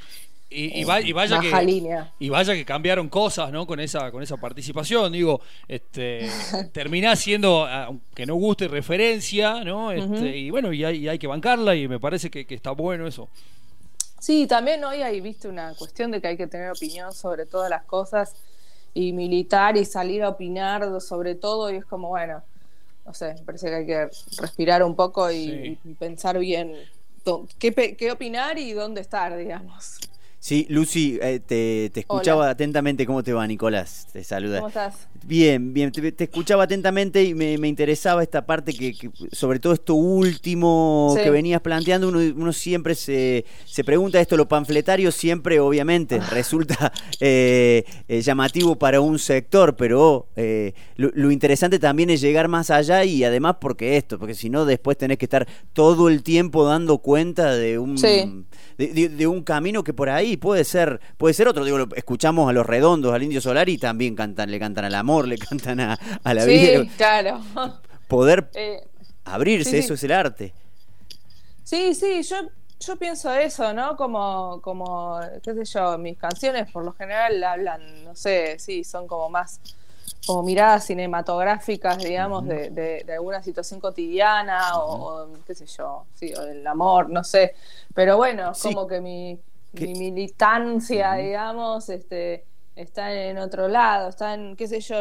Y, 0.53 0.83
vaya 0.83 1.39
que 1.39 2.03
y 2.19 2.29
vaya 2.29 2.53
que 2.53 2.63
cambiaron 2.63 3.09
cosas 3.09 3.51
no 3.51 3.65
con 3.65 3.79
esa 3.79 4.11
con 4.11 4.21
esa 4.21 4.37
participación. 4.37 5.11
Digo 5.11 5.41
este 5.67 6.29
termina 6.71 7.15
siendo 7.15 7.65
aunque 7.65 8.25
no 8.25 8.35
guste 8.35 8.67
referencia 8.67 9.63
no 9.63 9.91
este, 9.91 10.37
y 10.37 10.49
bueno 10.49 10.71
y 10.71 10.83
hay, 10.83 11.07
hay, 11.07 11.17
que 11.17 11.27
bancarla 11.27 11.75
y 11.75 11.87
me 11.87 11.99
parece 11.99 12.29
que, 12.29 12.45
está 12.49 12.71
bueno 12.71 13.07
eso. 13.07 13.29
Sí 14.19 14.47
también 14.47 14.83
hoy 14.83 15.01
hay 15.01 15.19
viste 15.21 15.47
una 15.47 15.73
cuestión 15.73 16.11
de 16.11 16.21
que 16.21 16.27
hay 16.27 16.37
que 16.37 16.47
tener 16.47 16.71
opinión 16.71 17.13
sobre 17.13 17.45
todas 17.45 17.69
las 17.69 17.83
cosas 17.83 18.35
y 18.93 19.11
militar 19.11 19.75
y 19.75 19.85
salir 19.85 20.23
a 20.23 20.29
opinar 20.29 21.01
sobre 21.01 21.35
todo 21.35 21.71
y 21.71 21.77
es 21.77 21.85
como 21.85 22.09
bueno 22.09 22.43
no 23.05 23.13
sé 23.13 23.33
me 23.33 23.41
parece 23.41 23.67
que 23.67 23.75
hay 23.75 23.85
que 23.85 24.09
respirar 24.37 24.83
un 24.83 24.95
poco 24.95 25.31
y, 25.31 25.77
pensar 25.97 26.37
bien 26.37 26.75
qué, 27.57 27.95
qué 27.97 28.11
opinar 28.11 28.57
y 28.59 28.73
dónde 28.73 29.01
estar 29.01 29.35
digamos 29.35 29.97
Sí, 30.43 30.67
Lucy, 30.67 31.17
eh, 31.21 31.39
te, 31.39 31.89
escuchaba 31.97 32.49
atentamente. 32.49 33.05
¿Cómo 33.05 33.23
te 33.23 33.31
va, 33.31 33.47
Nicolás? 33.47 34.07
Te 34.11 34.25
saluda. 34.25 34.57
¿Cómo 34.57 34.67
estás? 34.67 35.07
Bien, 35.25 35.73
bien. 35.73 35.89
Te, 35.89 36.25
escuchaba 36.25 36.63
atentamente 36.63 37.23
y 37.23 37.33
me, 37.33 37.55
interesaba 37.65 38.21
esta 38.21 38.45
parte 38.45 38.73
que, 38.73 38.93
sobre 39.31 39.59
todo 39.59 39.71
esto 39.71 39.95
último 39.95 41.15
que 41.15 41.29
venías 41.29 41.61
planteando, 41.61 42.09
uno, 42.09 42.51
siempre 42.51 42.93
se, 42.93 43.45
se, 43.63 43.85
pregunta 43.85 44.19
esto, 44.19 44.35
lo 44.35 44.45
panfletario 44.49 45.13
siempre, 45.13 45.61
obviamente, 45.61 46.19
ah. 46.21 46.29
resulta 46.29 46.91
eh, 47.21 47.85
eh, 48.09 48.21
llamativo 48.21 48.75
para 48.75 48.99
un 48.99 49.19
sector, 49.19 49.77
pero 49.77 50.27
lo, 50.97 51.31
interesante 51.31 51.79
también 51.79 52.09
es 52.09 52.19
llegar 52.19 52.49
más 52.49 52.69
allá 52.69 53.05
y 53.05 53.23
además 53.23 53.55
porque 53.61 53.95
esto, 53.95 54.19
porque 54.19 54.33
si 54.35 54.49
no 54.49 54.65
después 54.65 54.97
tenés 54.97 55.19
que 55.19 55.25
estar 55.25 55.47
todo 55.71 56.09
el 56.09 56.21
tiempo 56.21 56.65
dando 56.65 56.97
cuenta 56.97 57.55
de 57.55 57.79
un, 57.79 57.95
de 57.95 59.27
un 59.27 59.41
camino 59.43 59.85
que 59.85 59.93
por 59.93 60.09
ahí 60.09 60.32
puede 60.37 60.63
ser, 60.63 60.99
puede 61.17 61.33
ser 61.33 61.47
otro. 61.47 61.65
Digo, 61.65 61.87
escuchamos 61.95 62.49
a 62.49 62.53
los 62.53 62.65
redondos, 62.65 63.13
al 63.13 63.23
Indio 63.23 63.41
Solar 63.41 63.69
y 63.69 63.77
también 63.77 64.15
cantan, 64.15 64.51
le 64.51 64.59
cantan 64.59 64.85
al 64.85 64.95
amor, 64.95 65.27
le 65.27 65.37
cantan 65.37 65.79
a, 65.79 65.99
la 66.23 66.45
vida. 66.45 66.81
Sí, 66.81 66.91
claro. 66.97 67.41
Poder 68.07 68.49
eh, 68.55 68.83
abrirse, 69.25 69.77
eso 69.79 69.93
es 69.93 70.03
el 70.03 70.11
arte. 70.11 70.53
Sí, 71.63 71.95
sí, 71.95 72.21
yo, 72.23 72.35
yo 72.79 72.95
pienso 72.97 73.33
eso, 73.33 73.73
¿no? 73.73 73.95
Como, 73.95 74.59
como, 74.61 75.19
qué 75.41 75.53
sé 75.53 75.65
yo, 75.65 75.97
mis 75.97 76.17
canciones 76.17 76.71
por 76.71 76.83
lo 76.83 76.93
general 76.93 77.43
hablan, 77.43 78.03
no 78.03 78.15
sé, 78.15 78.59
sí, 78.59 78.83
son 78.83 79.07
como 79.07 79.29
más 79.29 79.59
como 80.25 80.43
miradas 80.43 80.85
cinematográficas, 80.85 81.97
digamos, 81.97 82.45
de, 82.45 82.69
de, 82.69 83.13
alguna 83.13 83.43
situación 83.43 83.79
cotidiana 83.79 84.77
o, 84.77 85.27
qué 85.45 85.53
sé 85.53 85.65
yo, 85.65 86.05
sí, 86.13 86.33
o 86.33 86.41
del 86.41 86.65
amor, 86.65 87.09
no 87.09 87.23
sé. 87.23 87.55
Pero 87.93 88.17
bueno, 88.17 88.53
como 88.61 88.87
que 88.87 89.01
mi, 89.01 89.37
mi 89.73 89.93
militancia, 89.93 91.13
digamos, 91.15 91.89
este, 91.89 92.45
está 92.75 93.13
en 93.13 93.37
otro 93.37 93.67
lado, 93.67 94.09
está 94.09 94.33
en, 94.33 94.55
qué 94.55 94.67
sé 94.67 94.79
yo, 94.79 94.95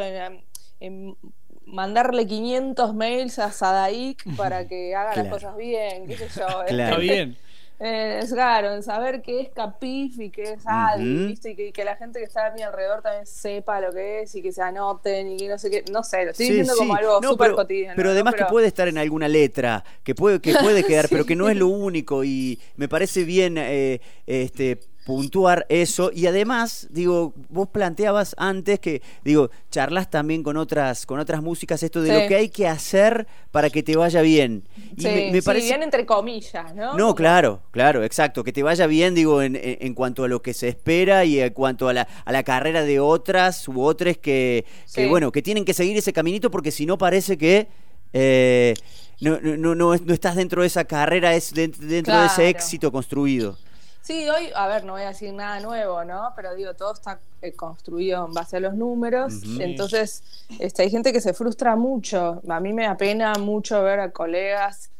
en, 0.80 1.16
mandarle 1.64 2.26
500 2.26 2.94
mails 2.94 3.38
a 3.38 3.50
Sadaik 3.50 4.36
para 4.36 4.66
que 4.68 4.94
haga 4.94 5.16
las 5.16 5.28
cosas 5.28 5.56
bien, 5.56 6.06
qué 6.06 6.16
sé 6.16 6.28
yo. 6.28 6.46
Claro. 6.66 6.96
Está 6.96 6.98
bien. 6.98 7.36
Eh, 7.84 8.20
es 8.22 8.32
claro, 8.32 8.72
en 8.74 8.82
saber 8.84 9.22
qué 9.22 9.40
es 9.40 9.48
Capif 9.48 10.16
y 10.20 10.30
qué 10.30 10.52
es 10.52 10.62
ADI, 10.64 11.34
Y 11.44 11.72
que, 11.72 11.84
la 11.84 11.96
gente 11.96 12.20
que 12.20 12.26
está 12.26 12.46
a 12.46 12.52
mi 12.52 12.62
alrededor 12.62 13.02
también 13.02 13.26
sepa 13.26 13.80
lo 13.80 13.90
que 13.90 14.22
es 14.22 14.32
y 14.36 14.40
que 14.40 14.52
se 14.52 14.62
anoten 14.62 15.32
y 15.32 15.36
que 15.36 15.48
no 15.48 15.58
sé 15.58 15.68
qué, 15.68 15.84
no 15.90 16.04
sé, 16.04 16.24
lo 16.24 16.30
estoy 16.30 16.46
diciendo 16.46 16.74
como 16.78 16.94
algo 16.94 17.20
súper 17.20 17.54
cotidiano. 17.54 17.94
Pero 17.96 18.10
además 18.10 18.34
que 18.36 18.44
puede 18.44 18.68
estar 18.68 18.86
en 18.86 18.98
alguna 18.98 19.26
letra, 19.26 19.82
que 20.04 20.14
puede, 20.14 20.40
que 20.40 20.54
puede 20.54 20.84
quedar, 20.86 21.08
pero 21.10 21.26
que 21.26 21.34
no 21.34 21.48
es 21.48 21.56
lo 21.56 21.66
único 21.66 22.22
y 22.22 22.60
me 22.76 22.86
parece 22.88 23.24
bien 23.24 23.56
eh, 23.58 24.00
este 24.26 24.78
puntuar 25.04 25.66
eso. 25.68 26.10
Y 26.14 26.26
además 26.26 26.86
digo 26.90 27.34
vos 27.48 27.68
planteabas 27.68 28.34
antes 28.38 28.78
que 28.78 29.02
digo 29.24 29.50
charlas 29.70 30.10
también 30.10 30.42
con 30.42 30.56
otras 30.56 31.06
con 31.06 31.18
otras 31.18 31.42
músicas 31.42 31.82
esto 31.82 32.02
de 32.02 32.22
lo 32.22 32.28
que 32.28 32.36
hay 32.36 32.48
que 32.48 32.68
hacer 32.68 33.26
para 33.50 33.70
que 33.70 33.82
te 33.82 33.96
vaya 33.96 34.22
bien. 34.22 34.64
Y 34.96 35.04
me, 35.04 35.42
parece 35.42 35.66
bien 35.66 35.82
entre 35.82 36.06
comillas 36.06 36.74
no 36.74 36.96
no 36.96 37.14
claro 37.14 37.62
claro 37.70 38.04
exacto 38.04 38.44
que 38.44 38.52
te 38.52 38.62
vaya 38.62 38.86
bien 38.86 39.14
digo 39.14 39.42
en, 39.42 39.58
en, 39.60 39.94
cuanto 39.94 40.24
a 40.24 40.28
lo 40.28 40.42
que 40.42 40.54
se 40.54 40.68
espera 40.68 41.24
y 41.24 41.40
en 41.40 41.52
cuanto 41.52 41.88
a 41.88 41.92
la, 41.92 42.08
a 42.24 42.32
la 42.32 42.42
carrera 42.42 42.82
de 42.82 43.00
otras 43.00 43.66
u 43.68 43.82
otras 43.82 44.18
que, 44.18 44.64
que 44.94 45.06
bueno 45.08 45.32
que 45.32 45.42
tienen 45.42 45.64
que 45.64 45.74
seguir 45.74 45.96
ese 45.96 46.12
caminito 46.12 46.50
porque 46.50 46.70
si 46.70 46.86
no 46.86 46.96
parece 46.98 47.36
que 47.36 47.68
eh, 48.12 48.74
no, 49.20 49.40
no, 49.40 49.56
no, 49.56 49.74
no, 49.74 50.12
estás 50.12 50.36
dentro 50.36 50.62
de 50.62 50.66
esa 50.66 50.84
carrera, 50.84 51.34
es 51.34 51.54
dentro 51.54 52.20
de 52.20 52.26
ese 52.26 52.48
éxito 52.48 52.90
construido. 52.90 53.56
Sí, 54.02 54.28
hoy, 54.28 54.50
a 54.54 54.66
ver, 54.66 54.84
no 54.84 54.94
voy 54.94 55.02
a 55.02 55.08
decir 55.08 55.32
nada 55.32 55.60
nuevo, 55.60 56.04
¿no? 56.04 56.32
Pero 56.34 56.54
digo, 56.56 56.74
todo 56.74 56.92
está 56.92 57.20
eh, 57.40 57.52
construido 57.52 58.26
en 58.26 58.34
base 58.34 58.56
a 58.56 58.60
los 58.60 58.74
números. 58.74 59.32
Entonces, 59.60 60.24
este, 60.58 60.82
hay 60.82 60.90
gente 60.90 61.12
que 61.12 61.20
se 61.20 61.32
frustra 61.32 61.76
mucho. 61.76 62.42
A 62.48 62.58
mí 62.58 62.72
me 62.72 62.86
apena 62.86 63.34
mucho 63.34 63.80
ver 63.82 64.00
a 64.00 64.10
colegas 64.10 64.90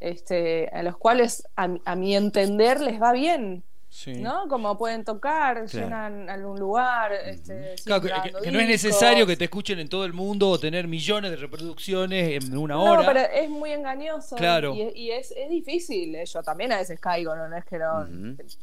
este, 0.00 0.68
a 0.72 0.82
los 0.82 0.96
cuales, 0.96 1.46
a, 1.56 1.68
a 1.84 1.94
mi 1.94 2.16
entender, 2.16 2.80
les 2.80 3.00
va 3.00 3.12
bien. 3.12 3.62
¿No? 4.18 4.48
Como 4.48 4.76
pueden 4.78 5.04
tocar, 5.04 5.66
llenan 5.66 6.28
algún 6.28 6.58
lugar. 6.58 7.12
Este, 7.12 7.74
que, 7.84 8.50
no 8.52 8.60
es 8.60 8.68
necesario 8.68 9.26
que 9.26 9.36
te 9.36 9.44
escuchen 9.44 9.78
en 9.78 9.88
todo 9.88 10.04
el 10.04 10.12
mundo 10.12 10.50
o 10.50 10.58
tener 10.58 10.86
millones 10.86 11.30
de 11.30 11.36
reproducciones 11.36 12.44
en 12.44 12.56
una 12.56 12.78
hora. 12.78 13.02
No, 13.02 13.06
pero 13.06 13.20
es 13.20 13.48
muy 13.48 13.72
engañoso. 13.72 14.36
Claro. 14.36 14.74
Y, 14.74 15.10
es, 15.10 15.32
es, 15.32 15.50
difícil. 15.50 16.14
Eh, 16.14 16.26
yo 16.26 16.42
también 16.42 16.72
a 16.72 16.76
veces 16.76 17.00
caigo, 17.00 17.34
no, 17.34 17.54
es 17.56 17.64
que 17.64 17.78
no. 17.78 18.06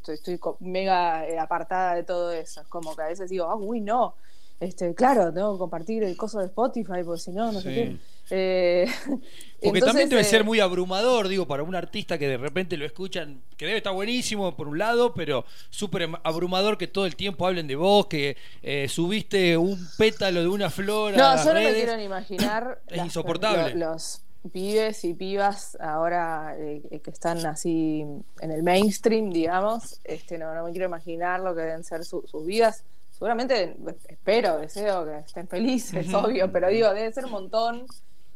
Estoy, 0.07 0.39
mega 0.59 1.27
eh, 1.27 1.37
apartada 1.39 1.95
de 1.95 2.03
todo 2.03 2.31
eso. 2.31 2.61
Es 2.61 2.67
como 2.67 2.95
que 2.95 3.01
a 3.01 3.07
veces 3.07 3.29
digo, 3.29 3.45
ah, 3.45 3.55
uy, 3.55 3.81
no. 3.81 4.15
Este, 4.59 4.93
claro, 4.95 5.33
tengo 5.33 5.53
que 5.53 5.59
compartir 5.59 6.03
el 6.03 6.15
coso 6.15 6.39
de 6.39 6.45
Spotify, 6.45 7.03
porque 7.03 7.21
si 7.21 7.31
no, 7.31 7.51
no 7.51 7.59
sé 7.59 7.73
qué. 7.73 7.97
Eh, 8.29 8.87
Porque 9.63 9.81
también 9.81 10.09
debe 10.09 10.23
ser 10.23 10.41
eh, 10.41 10.43
muy 10.43 10.59
abrumador, 10.59 11.27
digo, 11.27 11.47
para 11.47 11.63
un 11.63 11.75
artista 11.75 12.17
que 12.17 12.27
de 12.27 12.37
repente 12.37 12.77
lo 12.77 12.85
escuchan, 12.85 13.41
que 13.57 13.65
debe 13.65 13.77
estar 13.77 13.93
buenísimo 13.93 14.55
por 14.55 14.67
un 14.67 14.77
lado, 14.77 15.13
pero 15.13 15.45
súper 15.69 16.09
abrumador 16.23 16.77
que 16.77 16.87
todo 16.87 17.05
el 17.05 17.15
tiempo 17.15 17.47
hablen 17.47 17.67
de 17.67 17.75
vos, 17.75 18.05
que 18.07 18.37
eh, 18.61 18.87
subiste 18.87 19.57
un 19.57 19.87
pétalo 19.97 20.41
de 20.41 20.47
una 20.47 20.69
flor. 20.69 21.17
No, 21.17 21.43
yo 21.43 21.53
no 21.53 21.61
me 21.61 21.73
quiero 21.73 21.97
ni 21.97 22.03
imaginar. 22.03 22.81
es 22.87 23.03
insoportable. 23.03 23.75
Los, 23.75 24.21
pibes 24.53 25.03
y 25.05 25.15
pibas 25.15 25.75
ahora 25.81 26.55
que 26.55 27.09
están 27.09 27.43
así 27.47 28.05
en 28.41 28.51
el 28.51 28.61
mainstream, 28.61 29.31
digamos, 29.31 29.99
este 30.03 30.37
no, 30.37 30.53
no 30.53 30.65
me 30.65 30.69
quiero 30.69 30.85
imaginar 30.85 31.39
lo 31.39 31.55
que 31.55 31.61
deben 31.61 31.83
ser 31.83 32.05
sus 32.05 32.45
vidas 32.45 32.83
seguramente 33.17 33.75
espero, 34.09 34.57
deseo 34.57 35.05
que 35.05 35.17
estén 35.19 35.47
felices, 35.47 36.13
obvio, 36.13 36.51
pero 36.51 36.69
digo, 36.69 36.93
debe 36.93 37.11
ser 37.13 37.25
un 37.25 37.31
montón 37.31 37.85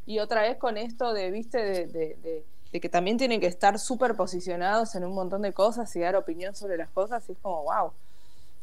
y 0.09 0.17
otra 0.17 0.41
vez 0.41 0.57
con 0.57 0.75
esto 0.75 1.13
de, 1.13 1.29
viste, 1.29 1.85
de, 1.85 2.43
que 2.71 2.89
también 2.89 3.19
tienen 3.19 3.39
que 3.39 3.45
estar 3.45 3.77
súper 3.77 4.15
posicionados 4.15 4.95
en 4.95 5.03
un 5.03 5.13
montón 5.13 5.43
de 5.43 5.53
cosas 5.53 5.95
y 5.95 5.99
dar 5.99 6.15
opinión 6.15 6.55
sobre 6.55 6.77
las 6.77 6.89
cosas, 6.89 7.23
y 7.29 7.33
es 7.33 7.37
como, 7.43 7.61
wow. 7.61 7.91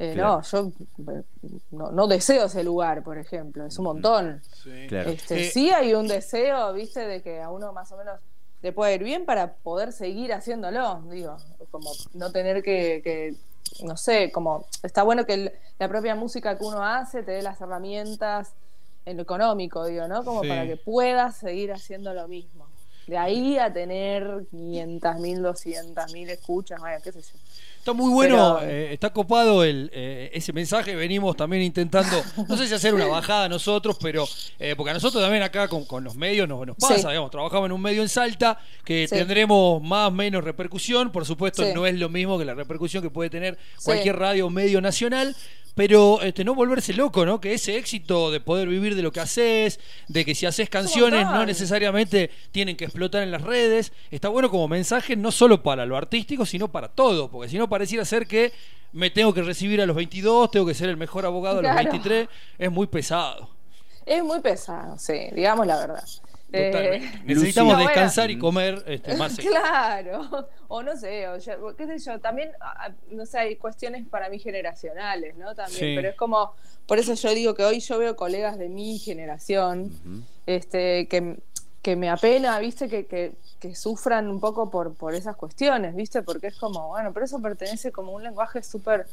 Eh, 0.01 0.17
no, 0.17 0.43
yo 0.43 0.73
no, 1.71 2.07
deseo 2.09 2.47
ese 2.47 2.65
lugar, 2.65 3.05
por 3.05 3.17
ejemplo, 3.17 3.65
es 3.65 3.79
un 3.79 3.85
montón. 3.85 4.43
Sí, 4.65 4.87
claro. 4.89 5.09
este, 5.09 5.47
eh, 5.47 5.51
sí 5.51 5.71
hay 5.71 5.95
un 5.95 6.09
deseo, 6.09 6.73
viste, 6.73 7.07
de 7.07 7.23
que 7.23 7.41
a 7.41 7.49
uno 7.49 7.73
más 7.73 7.93
o 7.93 7.97
menos 7.97 8.19
le 8.61 8.73
puede 8.73 8.97
ir 8.97 9.05
bien 9.05 9.25
para 9.25 9.53
poder 9.55 9.93
seguir 9.93 10.33
haciéndolo, 10.33 11.03
digo, 11.13 11.37
como 11.71 11.93
no 12.15 12.33
tener 12.33 12.61
que, 12.65 13.37
no 13.85 13.97
sé, 13.97 14.33
como 14.33 14.67
está 14.83 15.05
bueno 15.05 15.25
que 15.25 15.57
la 15.79 15.89
propia 15.89 16.17
música 16.17 16.59
que 16.59 16.65
uno 16.65 16.85
hace 16.85 17.23
te 17.23 17.31
dé 17.31 17.43
las 17.43 17.61
herramientas 17.61 18.53
en 19.07 19.17
lo 19.17 19.23
económico, 19.23 19.87
digo, 19.87 20.07
¿no? 20.09 20.25
Como 20.25 20.43
para 20.43 20.67
que 20.67 20.77
puedas 20.77 21.37
seguir 21.37 21.73
haciendo 21.73 22.13
lo 22.13 22.29
mismo. 22.29 22.67
De 23.07 23.17
ahí 23.17 23.57
a 23.57 23.73
tener 23.73 24.47
500 24.51 25.21
mil, 25.21 25.41
200 25.41 26.13
mil 26.13 26.29
escuchas, 26.29 26.81
vaya, 26.81 27.01
qué 27.01 27.13
sé 27.13 27.21
yo. 27.23 27.39
Está 27.79 27.93
muy 27.93 28.13
bueno, 28.13 28.61
eh, 28.63 28.93
está 28.93 29.13
copado 29.13 29.63
el, 29.63 29.89
eh, 29.95 30.29
ese 30.35 30.53
mensaje. 30.53 30.97
Venimos 30.97 31.37
también 31.37 31.63
intentando, 31.63 32.21
no 32.49 32.57
sé 32.57 32.67
si 32.67 32.75
hacer 32.75 32.93
una 32.93 33.07
bajada 33.07 33.49
nosotros, 33.49 33.97
pero 34.03 34.27
eh, 34.59 34.75
porque 34.77 34.91
a 34.91 34.95
nosotros 34.95 35.23
también 35.23 35.45
acá 35.45 35.69
con, 35.69 36.03
los 36.03 36.17
medios 36.17 36.49
nos, 36.49 36.67
nos 36.67 36.77
pasa, 36.77 37.11
digamos, 37.11 37.31
trabajamos 37.31 37.67
en 37.67 37.73
un 37.73 37.81
medio 37.81 38.03
en 38.03 38.09
Salta 38.09 38.59
que 38.85 39.07
tendremos 39.09 39.81
más 39.81 40.09
o 40.09 40.11
menos 40.11 40.43
repercusión. 40.43 41.13
Por 41.13 41.25
supuesto, 41.25 41.65
no 41.73 41.87
es 41.87 41.95
lo 41.95 42.09
mismo 42.09 42.41
que 42.41 42.45
la 42.45 42.55
repercusión 42.55 43.05
que 43.05 43.11
puede 43.11 43.31
tener 43.31 43.57
cualquier 43.85 44.19
radio 44.19 44.49
o 44.49 44.51
medio 44.51 44.81
nacional, 44.81 45.37
pero 45.77 46.23
este, 46.23 46.43
no 46.43 46.55
volverse 46.55 46.95
loco, 46.95 47.27
¿no? 47.27 47.39
Que 47.39 47.53
ese 47.53 47.77
éxito 47.77 48.31
de 48.31 48.41
poder 48.41 48.67
vivir 48.67 48.97
de 48.97 49.03
lo 49.03 49.13
que 49.13 49.21
haces, 49.21 49.79
de 50.09 50.25
que 50.25 50.35
si 50.35 50.47
haces 50.47 50.71
canciones 50.71 51.27
no 51.27 51.45
necesariamente 51.45 52.31
tienen 52.51 52.77
que 52.77 52.87
explotar 52.87 53.23
en 53.23 53.31
las 53.31 53.43
redes, 53.43 53.93
está 54.11 54.31
bueno 54.31 54.51
como 54.51 54.69
mensaje 54.69 55.17
no 55.17 55.31
solo 55.31 55.63
para 55.63 55.85
lo 55.85 55.99
artístico, 55.99 56.47
sino 56.47 56.69
para 56.69 56.89
todo, 56.89 57.31
porque 57.31 57.51
si 57.51 57.59
no 57.59 57.69
pareciera 57.69 58.07
ser 58.07 58.27
que 58.27 58.55
me 58.93 59.11
tengo 59.11 59.35
que 59.35 59.43
recibir 59.43 59.83
a 59.83 59.87
los 59.87 59.95
22, 59.95 60.51
tengo 60.51 60.65
que 60.65 60.73
ser 60.73 60.89
el 60.89 60.97
mejor 60.97 61.27
abogado 61.27 61.59
a 61.59 61.63
los 61.63 61.75
23, 61.75 62.27
es 62.59 62.73
muy 62.73 62.87
pesado. 62.87 63.51
Es 64.07 64.25
muy 64.25 64.41
pesado, 64.41 64.99
sí, 64.99 65.29
digamos 65.35 65.67
la 65.67 65.77
verdad. 65.77 66.05
Eh, 66.53 67.01
Necesitamos 67.25 67.79
descansar 67.79 68.31
y 68.31 68.39
comer 68.39 68.83
este, 68.87 69.17
más. 69.17 69.37
claro, 69.39 70.49
o 70.69 70.83
no 70.83 70.97
sé, 70.97 71.29
o 71.29 71.77
qué 71.77 71.87
sé 71.87 71.99
yo, 71.99 72.21
también, 72.21 72.51
no 73.11 73.27
sé, 73.27 73.39
hay 73.39 73.57
cuestiones 73.57 74.07
para 74.07 74.29
mí 74.29 74.39
generacionales, 74.39 75.37
¿no? 75.37 75.55
También, 75.55 75.97
pero 75.97 76.09
es 76.11 76.17
como, 76.17 76.53
por 76.87 76.99
eso 76.99 77.15
yo 77.15 77.35
digo 77.35 77.55
que 77.55 77.65
hoy 77.65 77.81
yo 77.81 77.99
veo 77.99 78.17
colegas 78.17 78.59
de 78.59 78.69
mi 78.69 78.99
generación, 78.99 79.93
este, 80.47 81.09
que, 81.09 81.39
que 81.83 81.97
me 81.97 82.09
apena, 82.09 82.59
viste, 82.61 82.89
que, 82.89 83.07
que, 83.07 83.33
que, 83.59 83.75
sufran 83.75 84.29
un 84.29 84.41
poco 84.41 84.71
por, 84.71 84.95
por 84.95 85.15
esas 85.15 85.37
cuestiones, 85.37 85.95
viste, 85.95 86.23
porque 86.23 86.49
es 86.49 86.57
como, 86.57 86.89
bueno, 86.89 87.13
pero 87.13 87.27
eso 87.27 87.41
pertenece 87.41 87.91
como 87.91 88.13
un 88.13 88.23
lenguaje 88.23 88.63
súper 88.63 89.07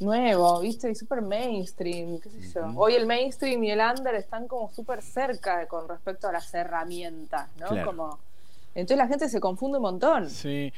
nuevo, 0.00 0.60
¿viste? 0.60 0.90
Y 0.90 0.94
súper 0.94 1.22
mainstream, 1.22 2.20
qué 2.20 2.30
sé 2.30 2.52
yo. 2.54 2.72
Hoy 2.76 2.94
el 2.94 3.06
mainstream 3.06 3.62
y 3.64 3.70
el 3.70 3.80
under 3.80 4.14
están 4.14 4.46
como 4.48 4.70
súper 4.72 5.02
cerca 5.02 5.66
con 5.66 5.88
respecto 5.88 6.28
a 6.28 6.32
las 6.32 6.52
herramientas, 6.54 7.48
¿no? 7.58 7.84
Como... 7.84 8.18
Entonces 8.74 8.98
la 8.98 9.08
gente 9.08 9.28
se 9.28 9.40
confunde 9.40 9.78
un 9.78 9.82
montón. 9.82 10.28
Sí, 10.28 10.70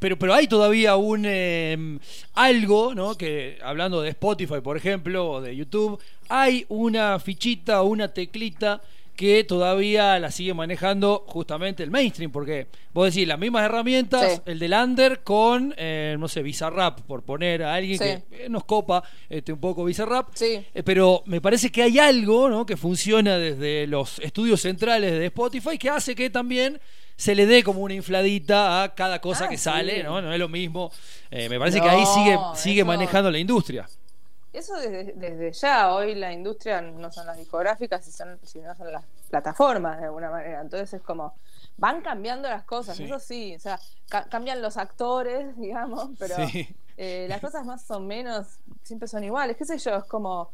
pero, 0.00 0.18
pero 0.18 0.34
hay 0.34 0.48
todavía 0.48 0.96
un 0.96 1.24
em, 1.24 2.00
algo, 2.34 2.94
¿no? 2.94 3.14
Que 3.16 3.58
hablando 3.62 4.02
de 4.02 4.10
Spotify, 4.10 4.60
por 4.60 4.76
ejemplo, 4.76 5.30
o 5.30 5.40
de 5.40 5.54
YouTube, 5.54 6.00
hay 6.28 6.66
una 6.68 7.18
fichita 7.20 7.82
o 7.82 7.86
una 7.86 8.08
teclita 8.08 8.80
que 9.14 9.44
todavía 9.44 10.18
la 10.18 10.30
sigue 10.30 10.54
manejando 10.54 11.24
justamente 11.26 11.82
el 11.82 11.90
mainstream, 11.90 12.32
porque 12.32 12.66
vos 12.92 13.12
decís 13.12 13.26
las 13.26 13.38
mismas 13.38 13.64
herramientas, 13.64 14.42
el 14.44 14.58
del 14.58 14.72
under 14.72 15.22
con, 15.22 15.74
eh, 15.76 16.16
no 16.18 16.28
sé, 16.28 16.42
Bizarrap, 16.42 17.00
por 17.02 17.22
poner 17.22 17.62
a 17.62 17.74
alguien 17.74 17.98
que 17.98 18.22
eh, 18.32 18.48
nos 18.48 18.64
copa 18.64 19.04
este, 19.28 19.52
un 19.52 19.60
poco 19.60 19.84
Bizarrap, 19.84 20.28
sí. 20.34 20.64
Eh, 20.74 20.82
pero 20.82 21.22
me 21.26 21.40
parece 21.40 21.70
que 21.70 21.82
hay 21.82 21.98
algo 21.98 22.48
¿no? 22.48 22.66
que 22.66 22.76
funciona 22.76 23.38
desde 23.38 23.86
los 23.86 24.18
estudios 24.18 24.60
centrales 24.60 25.12
de 25.12 25.26
Spotify 25.26 25.78
que 25.78 25.90
hace 25.90 26.14
que 26.14 26.30
también 26.30 26.80
se 27.16 27.36
le 27.36 27.46
dé 27.46 27.62
como 27.62 27.80
una 27.80 27.94
infladita 27.94 28.82
a 28.82 28.94
cada 28.94 29.20
cosa 29.20 29.44
ah, 29.44 29.48
que 29.48 29.56
sale, 29.56 30.02
¿no? 30.02 30.20
No 30.20 30.32
es 30.32 30.38
lo 30.38 30.48
mismo. 30.48 30.90
me 31.30 31.58
parece 31.60 31.80
que 31.80 31.88
ahí 31.88 32.04
sigue, 32.06 32.36
sigue 32.56 32.84
manejando 32.84 33.30
la 33.30 33.38
industria. 33.38 33.88
Eso 34.54 34.76
desde, 34.76 35.52
ya, 35.52 35.92
hoy 35.92 36.14
la 36.14 36.32
industria 36.32 36.80
no 36.80 37.10
son 37.10 37.26
las 37.26 37.36
discográficas, 37.36 38.04
sino 38.04 38.74
son 38.76 38.92
las 38.92 39.04
plataformas 39.28 39.98
de 39.98 40.06
alguna 40.06 40.30
manera. 40.30 40.60
Entonces 40.60 40.94
es 40.94 41.02
como, 41.02 41.34
van 41.76 42.02
cambiando 42.02 42.48
las 42.48 42.62
cosas, 42.62 42.98
eso 43.00 43.18
sí, 43.18 43.56
o 43.56 43.58
sea, 43.58 43.80
cambian 44.30 44.62
los 44.62 44.76
actores, 44.76 45.56
digamos, 45.58 46.10
pero 46.18 46.36
eh, 46.96 47.26
las 47.28 47.40
cosas 47.42 47.66
más 47.66 47.90
o 47.90 47.98
menos 47.98 48.46
siempre 48.84 49.08
son 49.08 49.24
iguales, 49.24 49.56
qué 49.56 49.64
sé 49.64 49.76
yo, 49.78 49.96
es 49.96 50.04
como... 50.04 50.52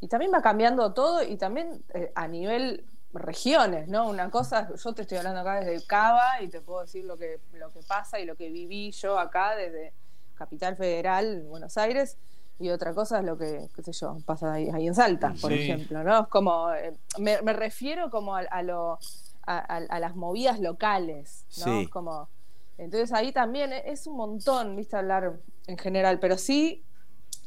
Y 0.00 0.08
también 0.08 0.32
va 0.32 0.42
cambiando 0.42 0.92
todo 0.92 1.22
y 1.22 1.36
también 1.36 1.84
eh, 1.94 2.10
a 2.14 2.26
nivel 2.26 2.84
regiones, 3.12 3.86
¿no? 3.86 4.08
Una 4.08 4.30
cosa, 4.30 4.68
yo 4.74 4.92
te 4.92 5.02
estoy 5.02 5.18
hablando 5.18 5.40
acá 5.40 5.60
desde 5.60 5.86
Cava 5.86 6.42
y 6.42 6.48
te 6.48 6.60
puedo 6.60 6.80
decir 6.80 7.04
lo 7.04 7.16
que, 7.16 7.38
lo 7.52 7.70
que 7.70 7.80
pasa 7.82 8.18
y 8.18 8.24
lo 8.24 8.34
que 8.34 8.48
viví 8.48 8.90
yo 8.92 9.18
acá 9.18 9.54
desde 9.54 9.92
Capital 10.36 10.76
Federal, 10.76 11.42
Buenos 11.42 11.76
Aires, 11.76 12.16
y 12.60 12.68
otra 12.68 12.94
cosa 12.94 13.20
es 13.20 13.24
lo 13.24 13.38
que, 13.38 13.68
qué 13.74 13.82
sé 13.82 13.92
yo, 13.92 14.18
pasa 14.26 14.52
ahí, 14.52 14.68
en 14.68 14.94
Salta, 14.94 15.34
por 15.40 15.50
ejemplo, 15.50 16.04
¿no? 16.04 16.20
Es 16.20 16.28
como, 16.28 16.70
eh, 16.74 16.94
me, 17.18 17.52
refiero 17.54 18.10
como 18.10 18.36
a, 18.36 18.62
lo, 18.62 18.98
a, 19.46 19.98
las 19.98 20.14
movidas 20.14 20.60
locales, 20.60 21.46
¿no? 21.64 21.88
Como, 21.88 22.28
entonces 22.76 23.12
ahí 23.14 23.32
también 23.32 23.72
es 23.72 24.06
un 24.06 24.18
montón, 24.18 24.76
viste, 24.76 24.94
hablar 24.94 25.40
en 25.66 25.78
general, 25.78 26.20
pero 26.20 26.36
sí, 26.36 26.84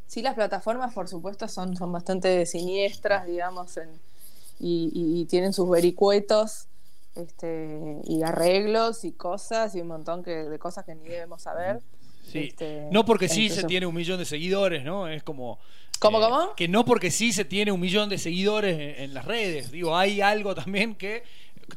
sí 0.08 0.24
las 0.24 0.34
plataformas, 0.34 0.96
por 0.96 1.08
supuesto, 1.08 1.48
son, 1.48 1.78
son 1.78 1.92
bastante 1.92 2.48
siniestras, 2.48 3.28
digamos, 3.28 3.78
en, 3.78 3.90
y, 4.60 5.26
tienen 5.30 5.54
sus 5.54 5.70
vericuetos. 5.70 6.68
Este, 7.16 8.02
y 8.06 8.24
arreglos 8.24 9.06
y 9.06 9.12
cosas 9.12 9.76
y 9.76 9.82
un 9.82 9.88
montón 9.88 10.24
que, 10.24 10.50
de 10.50 10.58
cosas 10.58 10.84
que 10.84 10.96
ni 10.96 11.08
debemos 11.08 11.44
saber 11.44 11.80
Sí. 12.24 12.40
Este, 12.50 12.88
no 12.92 13.06
porque 13.06 13.30
sí 13.30 13.50
se 13.50 13.64
tiene 13.64 13.86
un 13.86 13.96
millón 13.96 14.18
de 14.18 14.26
seguidores, 14.26 14.84
¿no? 14.84 15.08
Es 15.08 15.24
como... 15.24 15.60
¿Cómo, 16.00 16.20
eh, 16.20 16.22
cómo? 16.22 16.56
Que 16.56 16.68
no 16.68 16.84
porque 16.84 17.12
sí 17.12 17.32
se 17.32 17.46
tiene 17.46 17.72
un 17.72 17.80
millón 17.80 18.10
de 18.10 18.18
seguidores 18.18 19.00
en 19.00 19.14
las 19.14 19.26
redes. 19.26 19.72
Digo, 19.72 19.96
hay 19.96 20.20
algo 20.22 20.54
también 20.56 20.96
que 20.96 21.24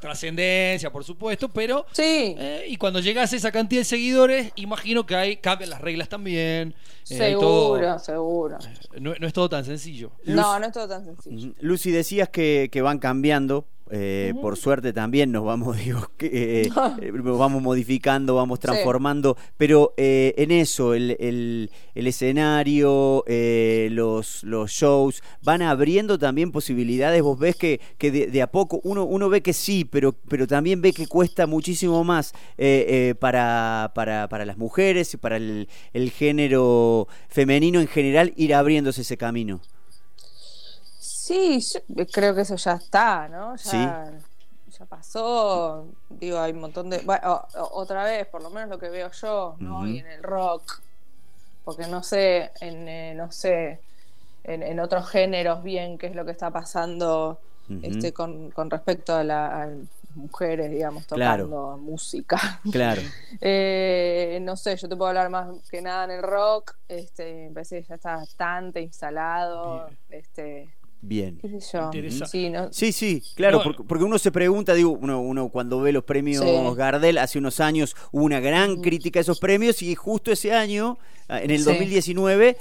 trascendencia, 0.00 0.90
por 0.90 1.04
supuesto, 1.04 1.48
pero. 1.48 1.86
Sí. 1.92 2.34
Eh, 2.38 2.66
y 2.68 2.76
cuando 2.76 3.00
llegas 3.00 3.32
a 3.32 3.36
esa 3.36 3.52
cantidad 3.52 3.80
de 3.80 3.84
seguidores, 3.84 4.52
imagino 4.56 5.06
que 5.06 5.14
hay, 5.14 5.36
cambian 5.36 5.70
las 5.70 5.80
reglas 5.80 6.08
también. 6.08 6.74
Eh, 7.08 7.16
seguro, 7.16 7.98
seguro. 7.98 8.58
No, 8.98 9.12
es 9.14 9.32
todo 9.32 9.48
tan 9.48 9.64
sencillo. 9.64 10.12
no, 10.24 10.58
no 10.58 10.66
es 10.66 10.72
todo 10.72 10.88
tan 10.88 11.04
sencillo. 11.04 11.54
Lucy, 11.60 11.90
decías 11.90 12.28
que, 12.28 12.68
que 12.70 12.82
van 12.82 12.98
cambiando 12.98 13.66
eh, 13.90 14.34
por 14.40 14.56
suerte 14.56 14.92
también 14.92 15.30
nos 15.30 15.44
vamos, 15.44 15.76
digo, 15.84 16.10
eh, 16.18 16.68
eh, 17.00 17.10
vamos 17.12 17.62
modificando, 17.62 18.34
vamos 18.34 18.58
transformando, 18.58 19.36
pero 19.56 19.94
en 19.96 20.50
eso, 20.50 20.94
el, 20.94 21.70
escenario, 21.94 23.24
los, 23.90 24.42
los 24.44 24.70
shows, 24.70 25.22
van 25.42 25.62
abriendo 25.62 26.18
también 26.18 26.50
posibilidades. 26.50 27.22
Vos 27.22 27.38
ves 27.38 27.56
que, 27.56 27.80
que 27.98 28.10
de, 28.10 28.42
a 28.42 28.48
poco, 28.48 28.80
uno, 28.82 29.04
uno 29.04 29.28
ve 29.28 29.42
que 29.42 29.52
sí, 29.52 29.84
pero, 29.84 30.12
pero 30.12 30.46
también 30.46 30.80
ve 30.80 30.92
que 30.92 31.06
cuesta 31.06 31.46
muchísimo 31.46 32.02
más 32.02 32.32
para, 33.20 33.92
para, 33.94 34.28
para, 34.28 34.44
las 34.44 34.58
mujeres 34.58 35.14
y 35.14 35.16
para 35.16 35.36
el, 35.36 35.68
el 35.92 36.10
género 36.10 37.08
femenino 37.28 37.80
en 37.80 37.88
general 37.88 38.32
ir 38.36 38.54
abriéndose 38.54 39.02
ese 39.02 39.16
camino. 39.16 39.60
Sí, 41.26 41.58
creo 42.12 42.36
que 42.36 42.42
eso 42.42 42.54
ya 42.54 42.74
está, 42.74 43.26
¿no? 43.28 43.56
Ya, 43.56 44.12
ya 44.78 44.84
pasó. 44.84 45.88
Digo, 46.08 46.38
hay 46.38 46.52
un 46.52 46.60
montón 46.60 46.88
de. 46.88 47.00
Bueno, 47.00 47.44
otra 47.72 48.04
vez, 48.04 48.28
por 48.28 48.44
lo 48.44 48.50
menos 48.50 48.68
lo 48.68 48.78
que 48.78 48.88
veo 48.88 49.10
yo, 49.10 49.56
¿no? 49.58 49.88
Y 49.88 49.98
en 49.98 50.06
el 50.06 50.22
rock. 50.22 50.80
Porque 51.64 51.88
no 51.88 52.04
sé, 52.04 52.52
en, 52.60 52.86
eh, 52.86 53.14
no 53.16 53.32
sé, 53.32 53.80
en, 54.44 54.78
otros 54.78 55.10
géneros 55.10 55.64
bien 55.64 55.98
qué 55.98 56.06
es 56.06 56.14
lo 56.14 56.24
que 56.24 56.30
está 56.30 56.52
pasando 56.52 57.40
este, 57.82 58.12
con, 58.12 58.52
con 58.52 58.70
respecto 58.70 59.12
a, 59.12 59.24
las 59.24 59.68
mujeres, 60.14 60.70
digamos, 60.70 61.08
tocando 61.08 61.76
música. 61.76 62.60
Claro. 62.70 63.02
eh, 63.40 64.38
no 64.42 64.56
sé, 64.56 64.76
yo 64.76 64.88
te 64.88 64.94
puedo 64.94 65.08
hablar 65.08 65.28
más 65.28 65.48
que 65.68 65.82
nada 65.82 66.04
en 66.04 66.12
el 66.12 66.22
rock. 66.22 66.76
Este, 66.86 67.48
me 67.48 67.54
parece 67.54 67.82
que 67.82 67.88
ya 67.88 67.96
está 67.96 68.14
bastante 68.14 68.80
instalado. 68.80 69.90
Este, 70.08 70.68
Bien. 71.02 71.40
Sí, 72.70 72.92
sí, 72.92 73.22
claro, 73.34 73.62
porque, 73.86 74.04
uno 74.04 74.18
se 74.18 74.32
pregunta, 74.32 74.74
digo, 74.74 74.90
uno, 74.90 75.20
uno 75.20 75.48
cuando 75.50 75.80
ve 75.80 75.92
los 75.92 76.04
premios 76.04 76.44
Gardel, 76.76 77.18
hace 77.18 77.38
unos 77.38 77.60
años 77.60 77.94
hubo 78.12 78.24
una 78.24 78.40
gran 78.40 78.80
crítica 78.80 79.20
a 79.20 79.22
esos 79.22 79.38
premios 79.38 79.82
y 79.82 79.94
justo 79.94 80.32
ese 80.32 80.52
año, 80.52 80.98
en 81.28 81.50
el 81.50 81.64
2019, 81.64 82.56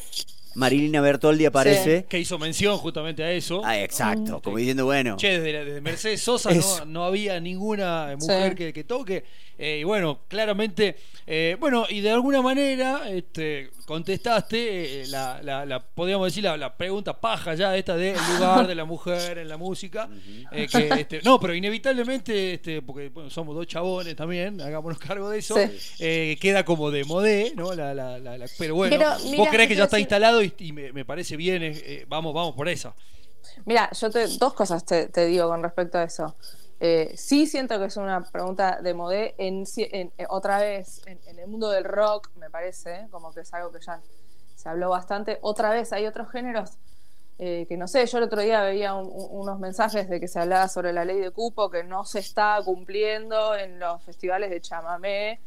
Marilina 0.55 1.01
Bertoldi 1.01 1.45
aparece. 1.45 2.05
Que 2.07 2.17
hizo 2.17 2.39
mención 2.39 2.77
justamente 2.77 3.23
a 3.23 3.31
eso. 3.31 3.61
Ah, 3.63 3.79
exacto, 3.79 4.41
como 4.41 4.57
diciendo, 4.57 4.85
bueno. 4.85 5.17
Che, 5.17 5.39
desde, 5.39 5.81
Mercedes 5.81 6.21
Sosa 6.21 6.51
no, 6.85 7.03
había 7.03 7.39
ninguna 7.39 8.15
mujer 8.19 8.55
que, 8.55 8.83
toque. 8.83 9.23
Eh, 9.57 9.79
y 9.79 9.83
bueno, 9.83 10.19
claramente, 10.27 10.97
eh, 11.25 11.55
bueno, 11.59 11.85
y 11.89 12.01
de 12.01 12.11
alguna 12.11 12.41
manera 12.41 13.09
este, 13.09 13.71
contestaste 13.85 15.03
eh, 15.03 15.07
la, 15.07 15.41
la, 15.41 15.79
podríamos 15.79 16.27
decir, 16.27 16.43
la, 16.43 16.75
pregunta 16.75 17.19
paja 17.19 17.55
ya, 17.55 17.75
esta 17.77 17.95
del 17.95 18.17
lugar 18.33 18.67
de 18.67 18.75
la 18.75 18.83
mujer 18.83 19.37
en 19.37 19.47
la 19.47 19.57
música. 19.57 20.09
Este, 20.51 21.21
no, 21.23 21.39
pero 21.39 21.53
inevitablemente, 21.53 22.53
este, 22.55 22.81
porque 22.81 23.11
somos 23.29 23.55
dos 23.55 23.67
chabones 23.67 24.15
también, 24.15 24.59
hagámonos 24.61 24.97
cargo 24.99 25.29
de 25.29 25.39
eso, 25.39 25.55
queda 25.97 26.63
como 26.63 26.91
de 26.91 27.03
modé, 27.03 27.53
¿no? 27.55 27.69
pero 28.57 28.75
bueno, 28.75 28.97
vos 29.37 29.49
crees 29.49 29.67
que 29.67 29.75
ya 29.75 29.85
está 29.85 29.99
instalado 29.99 30.41
y, 30.41 30.71
me, 30.71 31.05
parece 31.05 31.35
bien, 31.35 32.05
vamos, 32.07 32.33
vamos 32.33 32.55
por 32.55 32.69
eso. 32.69 32.93
Mira, 33.65 33.89
yo 33.91 34.09
te, 34.09 34.27
dos 34.37 34.53
cosas 34.53 34.85
te, 34.85 35.07
te 35.07 35.25
digo 35.25 35.47
con 35.49 35.61
respecto 35.61 35.97
a 35.97 36.03
eso. 36.03 36.35
Eh, 36.79 37.13
sí 37.15 37.47
siento 37.47 37.79
que 37.79 37.85
es 37.85 37.97
una 37.97 38.21
pregunta 38.23 38.79
de 38.81 38.93
modé. 38.93 39.35
En, 39.37 39.63
eh, 39.77 40.09
otra 40.29 40.59
vez, 40.59 41.01
en, 41.05 41.19
el 41.39 41.47
mundo 41.47 41.69
del 41.69 41.83
rock, 41.83 42.29
me 42.37 42.49
parece, 42.49 43.07
como 43.11 43.33
que 43.33 43.41
es 43.41 43.53
algo 43.53 43.71
que 43.71 43.79
ya 43.79 44.01
se 44.55 44.69
habló 44.69 44.89
bastante. 44.89 45.39
Otra 45.41 45.69
vez, 45.69 45.93
hay 45.93 46.05
otros 46.05 46.29
géneros 46.29 46.71
eh, 47.39 47.65
que 47.67 47.77
no 47.77 47.87
sé. 47.87 48.05
Yo 48.05 48.17
el 48.17 48.25
otro 48.25 48.41
día 48.41 48.61
veía 48.61 48.93
unos 48.93 49.59
mensajes 49.59 50.09
de 50.09 50.19
que 50.19 50.27
se 50.27 50.39
hablaba 50.39 50.67
sobre 50.67 50.91
la 50.93 51.05
ley 51.05 51.19
de 51.19 51.31
cupo 51.31 51.69
que 51.69 51.83
no 51.83 52.05
se 52.05 52.19
está 52.19 52.59
cumpliendo 52.63 53.55
en 53.55 53.79
los 53.79 54.01
festivales 54.03 54.49
de 54.49 54.61
chamamé. 54.61 55.39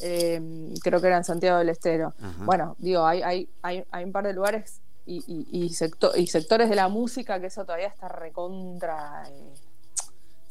creo 0.00 1.00
que 1.00 1.06
era 1.06 1.16
en 1.16 1.24
Santiago 1.24 1.58
del 1.58 1.68
Estero. 1.68 2.14
Bueno, 2.38 2.76
digo, 2.78 3.04
hay, 3.06 3.22
hay, 3.22 3.48
hay, 3.62 3.84
hay, 3.90 4.04
un 4.04 4.12
par 4.12 4.26
de 4.26 4.32
lugares 4.32 4.80
y, 5.06 5.22
y, 5.26 5.64
y, 5.64 5.68
sectores 6.26 6.68
de 6.68 6.76
la 6.76 6.88
música 6.88 7.40
que 7.40 7.46
eso 7.46 7.64
todavía 7.64 7.88
está 7.88 8.08
recontra 8.08 9.24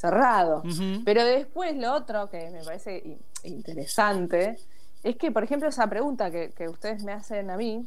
cerrado. 0.02 0.64
Pero 1.06 1.24
después 1.24 1.78
lo 1.78 1.94
otro 1.94 2.30
que 2.30 2.50
me 2.50 2.64
parece 2.64 3.20
interesante 3.44 4.58
es 5.04 5.16
que, 5.16 5.32
por 5.32 5.44
ejemplo, 5.44 5.70
esa 5.70 5.88
pregunta 5.88 6.32
que, 6.32 6.68
ustedes 6.68 7.04
me 7.04 7.12
hacen 7.14 7.50
a 7.50 7.58
mí, 7.58 7.86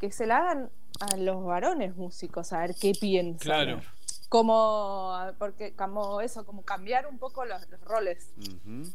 que 0.00 0.10
se 0.10 0.26
la 0.26 0.38
hagan 0.38 0.70
a 1.00 1.16
los 1.16 1.44
varones 1.44 1.96
músicos, 1.96 2.52
a 2.52 2.60
ver 2.60 2.74
qué 2.80 2.92
piensan. 2.98 3.38
Claro. 3.38 3.80
Como 4.28 5.12
porque 5.40 5.72
como 5.72 6.20
eso 6.20 6.46
como 6.46 6.62
cambiar 6.62 7.08
un 7.08 7.18
poco 7.18 7.44
los, 7.44 7.68
roles. 7.84 8.30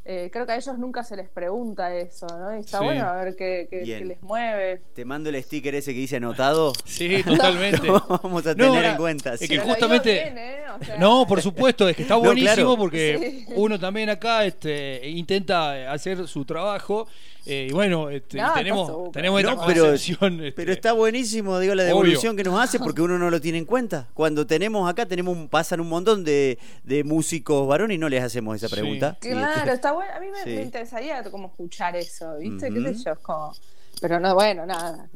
Eh, 0.05 0.29
creo 0.31 0.45
que 0.45 0.53
a 0.53 0.55
ellos 0.55 0.77
nunca 0.79 1.03
se 1.03 1.17
les 1.17 1.27
pregunta 1.27 1.93
eso 1.93 2.25
no 2.27 2.55
y 2.55 2.61
está 2.61 2.79
bueno 2.79 3.05
a 3.05 3.21
ver 3.21 3.35
qué, 3.35 3.67
les 4.05 4.21
mueve. 4.23 4.81
Te 4.93 5.03
mando 5.03 5.29
el 5.29 5.43
sticker 5.43 5.75
ese 5.75 5.93
que 5.93 5.99
dice 5.99 6.15
anotado. 6.15 6.71
Sí 6.85 7.21
totalmente. 7.21 7.85
Vamos 8.23 8.47
a 8.47 8.55
tener 8.55 8.85
en 8.85 8.95
cuenta 8.95 9.33
es 9.33 9.49
que 9.49 9.59
justamente 9.59 10.29
¿eh? 10.29 10.64
No 10.99 11.25
por 11.27 11.41
supuesto 11.41 11.87
es 11.87 11.95
que 11.95 12.03
está 12.03 12.15
buenísimo 12.15 12.77
porque 12.77 13.45
uno 13.55 13.79
también 13.79 14.09
acá 14.09 14.45
este 14.45 15.09
intenta 15.09 15.91
hacer 15.91 16.27
su 16.27 16.45
trabajo 16.45 17.07
eh, 17.47 17.67
y 17.69 17.73
bueno, 17.73 18.09
este, 18.09 18.39
tenemos, 18.55 19.11
tenemos 19.11 19.39
esta 19.39 19.65
pero, 19.67 19.93
este, 19.93 20.51
pero 20.51 20.71
está 20.71 20.93
buenísimo, 20.93 21.59
digo, 21.59 21.75
la 21.75 21.83
devolución 21.83 22.35
que 22.35 22.43
nos 22.43 22.59
hace 22.59 22.79
porque 22.79 23.03
uno 23.03 23.19
no 23.19 23.29
lo 23.29 23.39
tiene 23.39 23.59
en 23.59 23.65
cuenta. 23.65 24.07
Cuando 24.15 24.47
tenemos 24.47 24.89
acá, 24.89 25.05
tenemos 25.05 25.37
pasan 25.49 25.79
un 25.79 25.89
montón 25.89 26.23
de, 26.23 26.57
de 26.83 27.03
músicos 27.03 27.67
varones 27.67 27.95
y 27.95 27.97
no 27.99 28.09
les 28.09 28.23
hacemos 28.23 28.55
esa 28.55 28.67
pregunta. 28.67 29.15
Claro, 29.21 29.71
está 29.71 29.91
bueno. 29.91 30.11
A 30.15 30.19
mí 30.19 30.27
me, 30.45 30.61
interesaría 30.61 31.23
como 31.29 31.47
escuchar 31.49 31.95
eso, 31.95 32.35
¿viste? 32.37 32.71
¿Qué 32.71 32.81
sé 32.81 33.03
yo? 33.03 33.15
Como... 33.21 33.53
Pero 34.01 34.19
no, 34.19 34.33
bueno, 34.33 34.65
nada. 34.65 35.07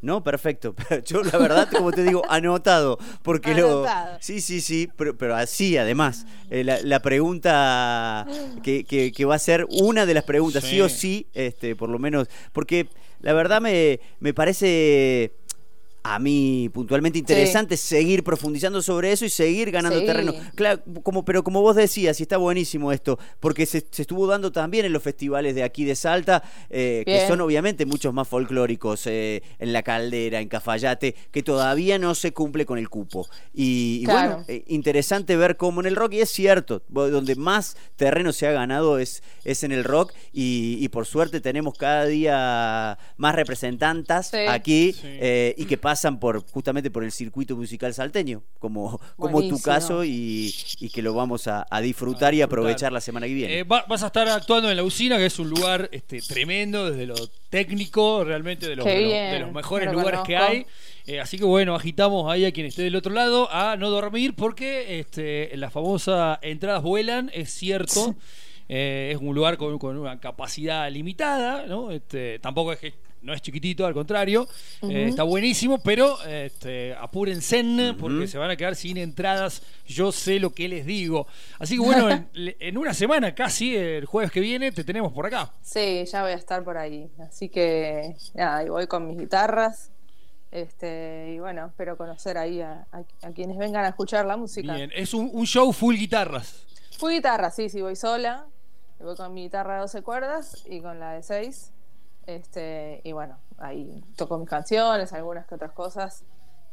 No, 0.00 0.22
perfecto. 0.22 0.74
Yo 1.06 1.22
la 1.22 1.38
verdad, 1.38 1.68
como 1.70 1.92
te 1.92 2.04
digo, 2.04 2.22
anotado, 2.28 2.98
porque 3.22 3.54
lo 3.54 3.84
sí, 4.20 4.40
sí, 4.40 4.60
sí, 4.60 4.88
pero, 4.96 5.34
así 5.34 5.76
además 5.76 6.26
eh, 6.50 6.64
la, 6.64 7.00
pregunta 7.00 8.26
que, 8.62 8.84
que, 8.84 9.24
va 9.24 9.34
a 9.34 9.38
ser 9.38 9.66
una 9.70 10.06
de 10.06 10.14
las 10.14 10.24
preguntas, 10.24 10.64
sí. 10.64 10.80
o 10.80 10.88
sí, 10.88 11.26
este, 11.34 11.74
por 11.74 11.88
lo 11.88 11.98
menos, 11.98 12.28
porque 12.52 12.88
la 13.20 13.32
verdad 13.32 13.60
me, 13.60 14.00
me 14.20 14.32
parece 14.32 15.32
a 16.14 16.18
mí 16.18 16.70
puntualmente 16.72 17.18
interesante 17.18 17.76
seguir 17.76 18.24
profundizando 18.24 18.80
sobre 18.80 19.12
eso 19.12 19.26
y 19.26 19.28
seguir 19.28 19.70
ganando 19.70 20.02
terreno. 20.02 20.32
Claro, 20.54 20.80
como, 21.02 21.22
pero 21.22 21.44
como 21.44 21.60
vos 21.60 21.76
decías, 21.76 22.18
y 22.20 22.22
está 22.22 22.38
buenísimo 22.38 22.92
esto, 22.92 23.18
porque 23.40 23.66
se, 23.66 23.78
estuvo 23.78 24.26
dando 24.26 24.50
también 24.50 24.86
en 24.86 24.92
los 24.94 25.02
festivales 25.02 25.54
de 25.54 25.62
aquí 25.62 25.84
de 25.84 25.94
Salta, 25.94 26.42
eh, 26.70 27.02
que 27.04 27.26
son 27.28 27.42
obviamente 27.42 27.84
muchos 27.84 28.14
más 28.14 28.26
folclóricos, 28.26 29.06
eh, 29.06 29.42
en 29.58 29.74
La 29.74 29.82
Caldera, 29.82 30.40
en 30.40 30.48
Cafayate, 30.48 31.14
que 31.30 31.42
todavía 31.42 31.98
no 31.98 32.14
se 32.14 32.32
cumple 32.32 32.64
con 32.64 32.78
el 32.78 32.88
cupo. 32.88 33.28
Y, 33.52 34.06
bueno, 34.06 34.44
eh, 34.48 34.64
interesante 34.68 35.36
ver 35.36 35.58
cómo 35.58 35.80
en 35.80 35.88
el 35.88 35.96
rock, 35.96 36.14
y 36.14 36.20
es 36.20 36.30
cierto, 36.30 36.82
donde 36.88 37.36
más 37.36 37.76
terreno 37.96 38.32
se 38.32 38.46
ha 38.46 38.52
ganado 38.52 38.98
es, 38.98 39.22
es 39.44 39.62
en 39.62 39.72
el 39.72 39.84
rock, 39.84 40.14
y, 40.32 40.88
por 40.88 41.04
suerte 41.04 41.42
tenemos 41.42 41.76
cada 41.76 42.06
día 42.06 42.98
más 43.18 43.34
representantes 43.34 44.32
aquí, 44.48 44.96
y 45.54 45.64
que 45.66 45.76
pasan 45.76 45.97
por 46.20 46.44
justamente 46.50 46.90
por 46.90 47.04
el 47.04 47.12
circuito 47.12 47.56
musical 47.56 47.92
salteño, 47.94 48.42
como, 48.58 49.00
como 49.16 49.42
tu 49.42 49.60
caso, 49.60 50.04
y, 50.04 50.54
que 50.92 51.02
lo 51.02 51.14
vamos 51.14 51.48
a, 51.48 51.66
disfrutar 51.82 52.34
y 52.34 52.42
aprovechar 52.42 52.92
la 52.92 53.00
semana 53.00 53.26
que 53.26 53.34
viene. 53.34 53.58
Eh, 53.60 53.64
vas 53.64 54.02
a 54.02 54.06
estar 54.06 54.28
actuando 54.28 54.70
en 54.70 54.76
la 54.76 54.82
usina, 54.82 55.16
que 55.16 55.26
es 55.26 55.38
un 55.38 55.50
lugar 55.50 55.88
este, 55.92 56.20
tremendo 56.20 56.90
desde 56.90 57.06
lo 57.06 57.14
técnico, 57.50 58.24
realmente 58.24 58.68
de 58.68 58.76
los, 58.76 58.84
de 58.84 59.40
los, 59.40 59.52
mejores 59.52 59.92
lugares 59.92 60.20
que 60.26 60.36
hay. 60.36 60.66
Eh, 61.06 61.20
así 61.20 61.38
que 61.38 61.44
bueno, 61.44 61.74
agitamos 61.74 62.30
ahí 62.30 62.44
a 62.44 62.52
quien 62.52 62.66
esté 62.66 62.82
del 62.82 62.96
otro 62.96 63.14
lado 63.14 63.50
a 63.50 63.76
no 63.76 63.88
dormir 63.88 64.34
porque 64.34 65.00
este, 65.00 65.56
la 65.56 65.70
famosa 65.70 66.38
entradas 66.42 66.82
vuelan, 66.82 67.30
es 67.32 67.50
cierto. 67.50 68.14
Eh, 68.68 69.12
es 69.14 69.20
un 69.20 69.34
lugar 69.34 69.56
con, 69.56 69.78
con, 69.78 69.96
una 69.96 70.20
capacidad 70.20 70.90
limitada, 70.90 71.66
¿no? 71.66 71.90
Este, 71.90 72.38
tampoco 72.38 72.72
es 72.72 72.78
que 72.78 72.94
no 73.22 73.34
es 73.34 73.42
chiquitito, 73.42 73.86
al 73.86 73.94
contrario, 73.94 74.46
eh, 74.82 75.06
está 75.08 75.22
buenísimo, 75.22 75.78
pero 75.78 76.22
este, 76.24 76.94
apúrense 76.94 77.94
porque 77.98 78.26
se 78.26 78.38
van 78.38 78.50
a 78.50 78.56
quedar 78.56 78.76
sin 78.76 78.96
entradas. 78.96 79.62
Yo 79.86 80.12
sé 80.12 80.38
lo 80.38 80.50
que 80.50 80.68
les 80.68 80.86
digo. 80.86 81.26
Así 81.58 81.76
que 81.76 81.80
bueno, 81.80 82.08
en, 82.34 82.78
una 82.78 82.94
semana 82.94 83.34
casi, 83.34 83.76
el 83.76 84.06
jueves 84.06 84.30
que 84.30 84.40
viene, 84.40 84.70
te 84.72 84.84
tenemos 84.84 85.12
por 85.12 85.26
acá. 85.26 85.52
Sí, 85.62 86.04
ya 86.04 86.22
voy 86.22 86.32
a 86.32 86.36
estar 86.36 86.62
por 86.62 86.78
ahí. 86.78 87.10
Así 87.18 87.48
que 87.48 88.14
nada, 88.34 88.64
y 88.64 88.68
voy 88.68 88.86
con 88.86 89.06
mis 89.06 89.18
guitarras. 89.18 89.90
Este, 90.50 91.34
y 91.34 91.38
bueno, 91.40 91.66
espero 91.66 91.96
conocer 91.96 92.38
ahí 92.38 92.60
a, 92.60 92.86
quienes 93.34 93.58
vengan 93.58 93.84
a 93.84 93.88
escuchar 93.88 94.24
la 94.24 94.36
música. 94.36 94.74
Bien, 94.74 94.90
es 94.94 95.12
un, 95.12 95.28
un 95.32 95.46
show 95.46 95.72
full 95.72 95.96
guitarras. 95.96 96.66
Full 96.98 97.12
guitarras, 97.12 97.54
sí, 97.54 97.68
sí, 97.68 97.82
voy 97.82 97.96
sola. 97.96 98.46
Voy 99.00 99.16
con 99.16 99.32
mi 99.32 99.44
guitarra 99.44 99.74
de 99.74 99.80
12 99.80 100.02
cuerdas 100.02 100.64
y 100.66 100.80
con 100.80 100.98
la 100.98 101.12
de 101.12 101.22
6. 101.22 101.72
Este, 102.26 103.00
y 103.04 103.12
bueno, 103.12 103.38
ahí 103.58 104.04
toco 104.16 104.38
mis 104.38 104.48
canciones, 104.48 105.12
algunas 105.12 105.46
que 105.46 105.54
otras 105.54 105.72
cosas. 105.72 106.24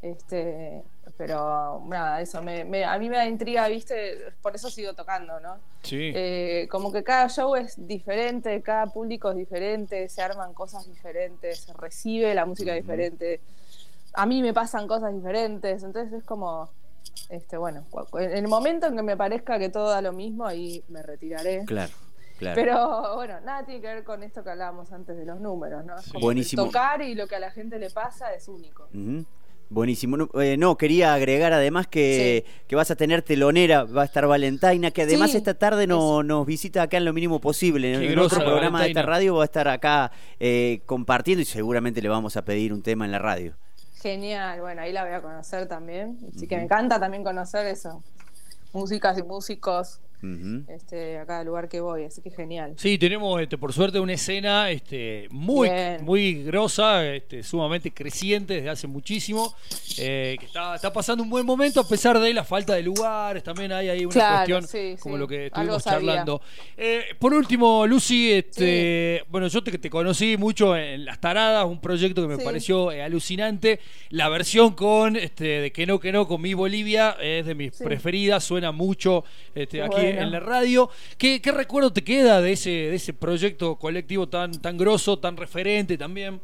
Este, 0.02 0.84
pero 1.18 1.82
nada, 1.88 2.22
eso 2.22 2.42
me, 2.42 2.62
a 2.84 3.00
mí 3.00 3.10
me 3.10 3.18
da 3.18 3.26
intriga, 3.26 3.68
¿viste? 3.68 4.34
Por 4.42 4.56
eso 4.56 4.70
sigo 4.70 4.94
tocando, 4.94 5.40
¿no? 5.40 5.58
Sí. 5.82 6.12
Eh, 6.14 6.68
como 6.70 6.92
que 6.92 7.04
cada 7.04 7.30
show 7.30 7.56
es 7.56 7.88
diferente, 7.88 8.62
cada 8.62 8.88
público 8.88 9.32
es 9.32 9.38
diferente, 9.38 10.08
se 10.10 10.22
arman 10.22 10.54
cosas 10.54 10.88
diferentes, 10.88 11.60
se 11.60 11.74
recibe 11.74 12.36
la 12.36 12.46
música 12.46 12.74
diferente. 12.74 13.42
A 14.14 14.26
mí 14.26 14.42
me 14.42 14.54
pasan 14.54 14.88
cosas 14.88 15.14
diferentes, 15.14 15.82
entonces 15.84 16.14
es 16.14 16.24
como, 16.24 16.70
este, 17.30 17.58
bueno, 17.58 17.86
en 18.14 18.38
el 18.38 18.48
momento 18.48 18.88
en 18.88 18.96
que 18.96 19.04
me 19.04 19.18
parezca 19.18 19.58
que 19.58 19.70
todo 19.70 19.90
da 19.90 20.02
lo 20.02 20.14
mismo, 20.14 20.46
ahí 20.46 20.84
me 20.90 21.02
retiraré. 21.02 21.66
Claro. 21.66 21.94
Pero 22.40 23.16
bueno, 23.16 23.40
nada 23.42 23.66
tiene 23.66 23.82
que 23.82 23.88
ver 23.88 24.04
con 24.04 24.24
esto 24.24 24.44
que 24.44 24.50
hablábamos 24.50 24.92
antes 24.92 25.18
de 25.18 25.26
los 25.26 25.40
números, 25.40 25.86
¿no? 25.86 25.96
Buenísimo. 26.20 26.66
Tocar 26.66 27.02
y 27.02 27.16
lo 27.16 27.28
que 27.28 27.36
a 27.36 27.40
la 27.40 27.52
gente 27.52 27.80
le 27.80 27.90
pasa 27.90 28.34
es 28.34 28.48
único. 28.48 28.90
Buenísimo. 29.70 30.18
No, 30.18 30.30
eh, 30.42 30.58
no, 30.58 30.78
quería 30.78 31.14
agregar 31.14 31.52
además 31.54 31.88
que, 31.88 32.46
que, 32.68 32.76
vas 32.76 32.92
a 32.92 32.96
tener 32.96 33.24
telonera, 33.24 33.84
va 33.84 34.04
a 34.04 34.06
estar 34.06 34.28
Valentina, 34.28 34.92
que 34.92 35.04
además 35.04 35.34
esta 35.34 35.56
tarde 35.56 35.88
no, 35.88 36.22
nos 36.24 36.46
visita 36.46 36.84
acá 36.84 36.98
en 36.98 37.06
lo 37.06 37.14
mínimo 37.14 37.42
posible. 37.42 38.12
En 38.12 38.20
otro 38.20 38.44
programa 38.44 38.84
de 38.84 38.90
esta 38.90 39.02
radio 39.02 39.36
va 39.36 39.44
a 39.44 39.46
estar 39.46 39.68
acá 39.68 40.12
eh, 40.40 40.82
compartiendo 40.86 41.42
y 41.42 41.46
seguramente 41.46 42.02
le 42.02 42.10
vamos 42.10 42.38
a 42.38 42.46
pedir 42.46 42.74
un 42.74 42.84
tema 42.84 43.06
en 43.06 43.12
la 43.12 43.20
radio. 43.20 43.56
Genial, 44.02 44.62
bueno, 44.62 44.84
ahí 44.84 44.92
la 44.92 45.04
voy 45.04 45.14
a 45.14 45.22
conocer 45.22 45.68
también. 45.68 46.20
Así 46.36 46.48
que 46.48 46.58
me 46.58 46.64
encanta 46.64 47.00
también 47.00 47.24
conocer 47.24 47.66
eso. 47.66 48.04
Músicas 48.72 49.18
y 49.18 49.24
músicos 49.24 50.00
este, 50.68 51.18
a 51.18 51.26
cada 51.26 51.44
lugar 51.44 51.68
que 51.70 51.80
voy, 51.80 52.04
así 52.04 52.22
que 52.22 52.32
genial. 52.32 52.74
Sí, 52.78 52.98
tenemos 52.98 53.42
este, 53.42 53.58
por 53.58 53.74
suerte 53.74 54.00
una 54.00 54.14
escena 54.14 54.70
este, 54.72 55.28
muy, 55.32 55.70
muy 56.02 56.44
grosa, 56.44 57.06
este, 57.06 57.44
sumamente 57.44 57.92
creciente 57.92 58.56
desde 58.56 58.70
hace 58.70 58.88
muchísimo, 58.88 59.54
eh, 59.98 60.36
que 60.40 60.46
está, 60.46 60.76
está, 60.76 60.92
pasando 60.92 61.24
un 61.24 61.30
buen 61.30 61.46
momento 61.46 61.80
a 61.80 61.88
pesar 61.88 62.20
de 62.20 62.34
la 62.34 62.44
falta 62.44 62.74
de 62.74 62.82
lugares, 62.82 63.44
también 63.44 63.72
hay 63.72 63.90
ahí 63.90 64.06
una 64.06 64.46
cuestión 64.46 64.98
como 65.00 65.18
lo 65.18 65.28
que 65.28 65.48
estuvimos 65.48 65.84
charlando. 65.84 66.42
Eh, 66.78 67.04
por 67.20 67.34
último, 67.34 67.86
Lucy, 67.86 68.32
este, 68.32 69.24
bueno, 69.30 69.48
yo 69.48 69.64
te, 69.64 69.78
te, 69.78 69.90
conocí 69.90 70.38
mucho 70.38 70.76
en 70.76 71.06
Las 71.06 71.20
Taradas, 71.20 71.66
un 71.66 71.80
proyecto 71.80 72.22
que 72.22 72.36
me 72.36 72.44
pareció 72.44 72.92
eh, 72.92 73.02
alucinante, 73.02 73.80
la 74.10 74.30
versión 74.30 74.74
con 74.74 75.16
este, 75.16 75.62
de 75.62 75.72
Que 75.72 75.86
no, 75.86 76.00
que 76.00 76.12
no, 76.12 76.28
con 76.28 76.42
mi 76.42 76.54
Bolivia 76.54 77.18
es 77.22 77.46
de 77.46 77.56
mis 77.56 77.78
preferidas, 77.78 78.44
suena 78.44 78.72
mucho 78.72 79.24
este, 79.54 79.82
aquí 79.82 80.15
en 80.22 80.32
la 80.32 80.40
radio. 80.40 80.90
¿Qué, 81.18 81.42
recuerdo 81.54 81.94
te 81.94 82.04
queda 82.04 82.42
de 82.42 82.54
ese, 82.54 82.70
de 82.70 82.96
ese 82.96 83.14
proyecto 83.14 83.76
colectivo 83.76 84.28
tan, 84.28 84.62
tan 84.62 84.78
grosso, 84.78 85.20
tan 85.20 85.38
referente 85.38 85.98
también? 85.98 86.42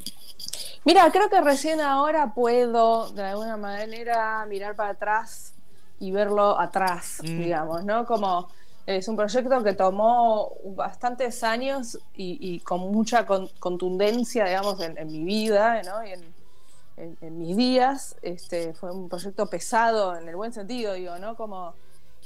Mira, 0.83 1.11
creo 1.11 1.29
que 1.29 1.39
recién 1.41 1.79
ahora 1.79 2.33
puedo 2.33 3.11
de 3.11 3.23
alguna 3.23 3.57
manera 3.57 4.45
mirar 4.47 4.75
para 4.75 4.89
atrás 4.89 5.53
y 5.99 6.11
verlo 6.11 6.59
atrás, 6.59 7.19
mm. 7.21 7.37
digamos, 7.39 7.85
¿no? 7.85 8.05
Como 8.05 8.49
es 8.87 9.07
un 9.07 9.15
proyecto 9.15 9.63
que 9.63 9.73
tomó 9.73 10.53
bastantes 10.65 11.43
años 11.43 11.99
y, 12.15 12.59
con 12.61 12.91
mucha 12.91 13.25
contundencia, 13.25 14.45
digamos, 14.45 14.81
en, 14.81 15.07
mi 15.11 15.23
vida, 15.23 15.81
¿no? 15.83 16.03
Y 16.03 16.13
en, 16.13 17.37
mis 17.37 17.55
días. 17.55 18.15
Este, 18.23 18.73
fue 18.73 18.91
un 18.91 19.07
proyecto 19.07 19.45
pesado 19.47 20.17
en 20.17 20.27
el 20.27 20.35
buen 20.35 20.53
sentido, 20.53 20.93
digo, 20.93 21.17
¿no? 21.19 21.35
Como 21.35 21.75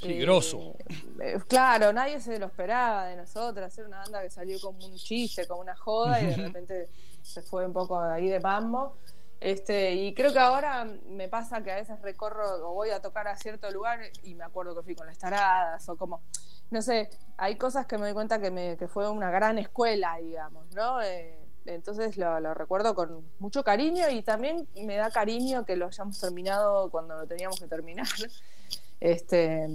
Peligroso. 0.00 0.76
Eh, 1.20 1.38
claro, 1.48 1.92
nadie 1.92 2.20
se 2.20 2.38
lo 2.38 2.46
esperaba 2.46 3.06
de 3.06 3.16
nosotras. 3.16 3.76
Era 3.78 3.88
una 3.88 3.98
banda 3.98 4.22
que 4.22 4.30
salió 4.30 4.60
como 4.60 4.84
un 4.86 4.96
chiste, 4.96 5.46
como 5.46 5.62
una 5.62 5.74
joda, 5.74 6.20
y 6.20 6.26
de 6.26 6.36
repente 6.36 6.88
se 7.22 7.42
fue 7.42 7.66
un 7.66 7.72
poco 7.72 7.98
ahí 7.98 8.28
de 8.28 8.40
mambo. 8.40 8.96
Este, 9.40 9.94
y 9.94 10.14
creo 10.14 10.32
que 10.32 10.38
ahora 10.38 10.84
me 11.08 11.28
pasa 11.28 11.62
que 11.62 11.70
a 11.70 11.76
veces 11.76 12.00
recorro 12.00 12.68
o 12.68 12.72
voy 12.72 12.90
a 12.90 13.02
tocar 13.02 13.28
a 13.28 13.36
cierto 13.36 13.70
lugar 13.70 14.00
y 14.22 14.34
me 14.34 14.44
acuerdo 14.44 14.74
que 14.74 14.82
fui 14.82 14.94
con 14.94 15.06
las 15.06 15.18
taradas 15.18 15.86
o 15.88 15.96
como, 15.96 16.22
no 16.70 16.80
sé, 16.80 17.10
hay 17.36 17.56
cosas 17.56 17.86
que 17.86 17.98
me 17.98 18.04
doy 18.04 18.14
cuenta 18.14 18.40
que, 18.40 18.50
me, 18.50 18.76
que 18.78 18.88
fue 18.88 19.10
una 19.10 19.30
gran 19.30 19.58
escuela, 19.58 20.16
digamos, 20.16 20.66
¿no? 20.74 21.02
Eh, 21.02 21.38
entonces 21.66 22.16
lo, 22.16 22.40
lo, 22.40 22.54
recuerdo 22.54 22.94
con 22.94 23.26
mucho 23.38 23.62
cariño 23.62 24.08
y 24.08 24.22
también 24.22 24.68
me 24.74 24.96
da 24.96 25.10
cariño 25.10 25.66
que 25.66 25.76
lo 25.76 25.86
hayamos 25.86 26.18
terminado 26.18 26.90
cuando 26.90 27.16
lo 27.16 27.26
teníamos 27.26 27.58
que 27.60 27.66
terminar 27.66 28.06
este, 29.00 29.66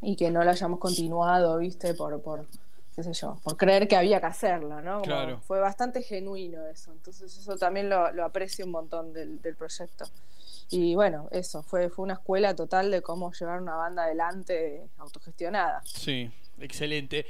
y 0.00 0.16
que 0.16 0.30
no 0.30 0.44
lo 0.44 0.50
hayamos 0.50 0.78
continuado, 0.78 1.58
¿viste? 1.58 1.94
Por, 1.94 2.20
por, 2.22 2.46
qué 2.94 3.02
sé 3.02 3.12
yo, 3.12 3.38
por 3.44 3.56
creer 3.56 3.86
que 3.88 3.96
había 3.96 4.20
que 4.20 4.26
hacerlo, 4.26 4.80
¿no? 4.80 5.02
Fue 5.42 5.60
bastante 5.60 6.02
genuino 6.02 6.66
eso, 6.66 6.92
entonces 6.92 7.36
eso 7.36 7.56
también 7.56 7.90
lo, 7.90 8.24
aprecio 8.24 8.64
un 8.64 8.72
montón 8.72 9.12
del, 9.12 9.38
proyecto. 9.56 10.06
Y 10.70 10.94
bueno, 10.94 11.28
eso, 11.30 11.62
fue, 11.62 11.90
fue 11.90 12.04
una 12.04 12.14
escuela 12.14 12.56
total 12.56 12.90
de 12.90 13.02
cómo 13.02 13.32
llevar 13.32 13.60
una 13.60 13.76
banda 13.76 14.04
adelante 14.04 14.88
autogestionada. 14.98 15.80
Sí, 15.84 16.30
excelente. 16.58 17.26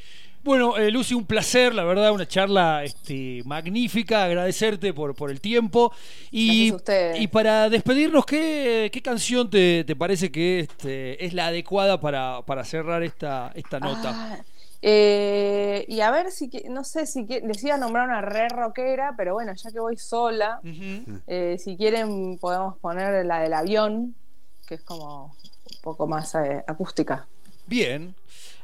Bueno, 0.46 0.76
eh, 0.76 0.92
Lucy, 0.92 1.12
un 1.12 1.26
placer, 1.26 1.74
la 1.74 1.82
verdad, 1.82 2.12
una 2.12 2.28
charla 2.28 2.84
este, 2.84 3.42
magnífica, 3.44 4.22
agradecerte 4.22 4.94
por, 4.94 5.16
por 5.16 5.32
el 5.32 5.40
tiempo. 5.40 5.92
Y, 6.30 6.72
y 7.16 7.26
para 7.26 7.68
despedirnos, 7.68 8.24
¿qué, 8.24 8.88
qué 8.92 9.02
canción 9.02 9.50
te, 9.50 9.84
parece 9.98 10.30
que 10.30 10.60
este, 10.60 11.26
es 11.26 11.34
la 11.34 11.48
adecuada 11.48 12.00
para, 12.00 12.64
cerrar 12.64 13.02
esta, 13.02 13.50
esta 13.56 13.80
nota? 13.80 14.12
Ah, 14.14 14.38
eh, 14.82 15.84
y 15.88 15.98
a 16.00 16.12
ver 16.12 16.30
si, 16.30 16.48
no 16.70 16.84
sé 16.84 17.06
si 17.06 17.24
les 17.24 17.64
iba 17.64 17.74
a 17.74 17.78
nombrar 17.78 18.06
una 18.06 18.20
re 18.20 18.48
rockera, 18.48 19.14
pero 19.16 19.34
bueno, 19.34 19.52
ya 19.52 19.72
que 19.72 19.80
voy 19.80 19.96
sola, 19.96 20.60
eh, 21.26 21.56
si 21.58 21.76
quieren 21.76 22.38
podemos 22.38 22.78
poner 22.78 23.26
la 23.26 23.40
del 23.40 23.52
avión, 23.52 24.14
que 24.64 24.76
es 24.76 24.82
como 24.82 25.24
un 25.24 25.80
poco 25.82 26.06
más 26.06 26.36
acústica. 26.68 27.26
Bien. 27.66 28.14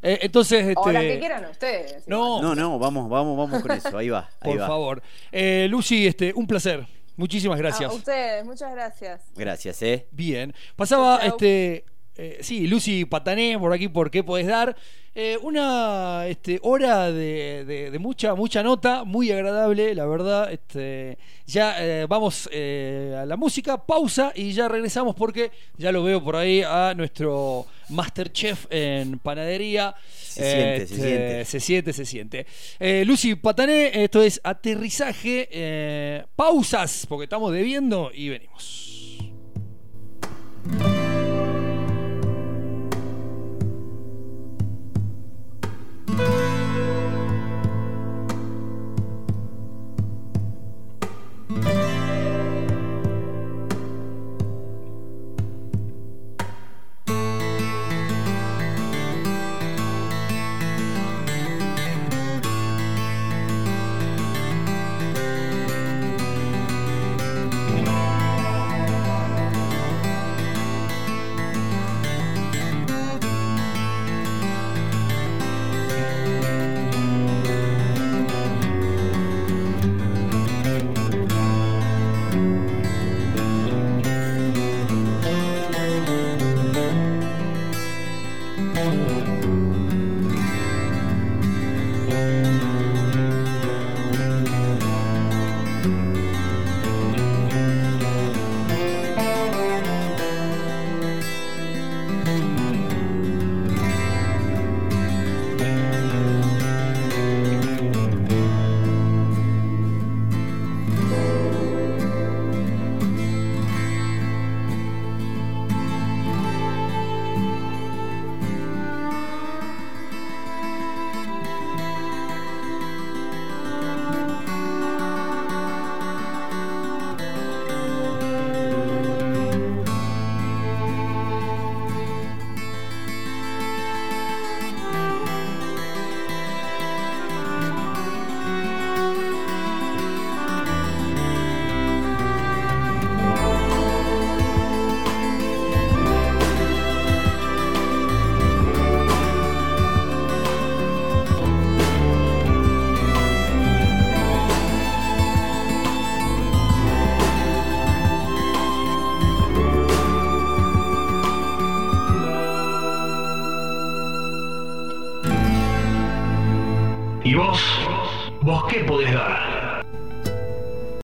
Eh, 0.02 0.18
entonces, 0.22 0.66
este... 0.66 0.74
O 0.76 0.90
la 0.90 1.00
que 1.00 1.18
quieran 1.18 1.44
ustedes. 1.44 2.06
No, 2.08 2.42
no, 2.42 2.54
no, 2.54 2.78
vamos, 2.78 3.08
vamos, 3.08 3.36
vamos 3.36 3.62
con 3.62 3.70
eso. 3.70 3.96
Ahí 3.96 4.08
va. 4.08 4.28
Por 4.40 4.58
favor. 4.58 5.02
Eh, 5.30 5.66
Lucy, 5.70 6.06
este, 6.06 6.32
un 6.34 6.46
placer. 6.46 6.86
Muchísimas 7.16 7.58
gracias. 7.58 7.90
A 7.90 7.94
ustedes, 7.94 8.44
muchas 8.44 8.72
gracias. 8.72 9.20
Gracias, 9.36 9.82
eh. 9.82 10.06
Bien. 10.10 10.54
Pasaba, 10.76 11.18
este, 11.18 11.84
eh, 12.16 12.38
sí, 12.42 12.66
Lucy 12.66 13.06
Patané, 13.06 13.58
por 13.58 13.72
aquí, 13.72 13.88
¿por 13.88 14.10
qué 14.10 14.22
podés 14.22 14.46
dar? 14.46 14.76
Eh, 15.14 15.38
una 15.42 16.26
este, 16.26 16.58
hora 16.62 17.10
de, 17.10 17.96
mucha, 17.98 18.34
mucha 18.34 18.62
nota, 18.62 19.04
muy 19.04 19.30
agradable, 19.30 19.94
la 19.94 20.04
verdad. 20.04 20.52
Este, 20.52 21.16
ya 21.46 21.74
eh, 21.78 22.06
vamos 22.06 22.48
a 22.48 23.24
la 23.26 23.36
música, 23.36 23.86
pausa 23.86 24.32
y 24.34 24.52
ya 24.52 24.68
regresamos 24.68 25.14
porque 25.14 25.50
ya 25.78 25.90
lo 25.90 26.02
veo 26.02 26.22
por 26.22 26.36
ahí 26.36 26.62
a 26.62 26.92
nuestro 26.94 27.66
Masterchef 27.88 28.66
en 28.70 29.18
panadería. 29.18 29.94
Se 30.10 30.42
siente, 30.42 30.86
se 30.86 30.94
siente. 30.94 31.44
Se 31.44 31.60
siente, 31.60 31.92
se 31.92 32.06
siente. 32.06 32.46
Lucy 33.04 33.34
Patané, 33.36 34.04
esto 34.04 34.22
es 34.22 34.40
aterrizaje, 34.44 36.24
pausas, 36.36 37.06
porque 37.06 37.24
estamos 37.24 37.52
debiendo 37.52 38.10
y 38.14 38.28
venimos. 38.28 39.22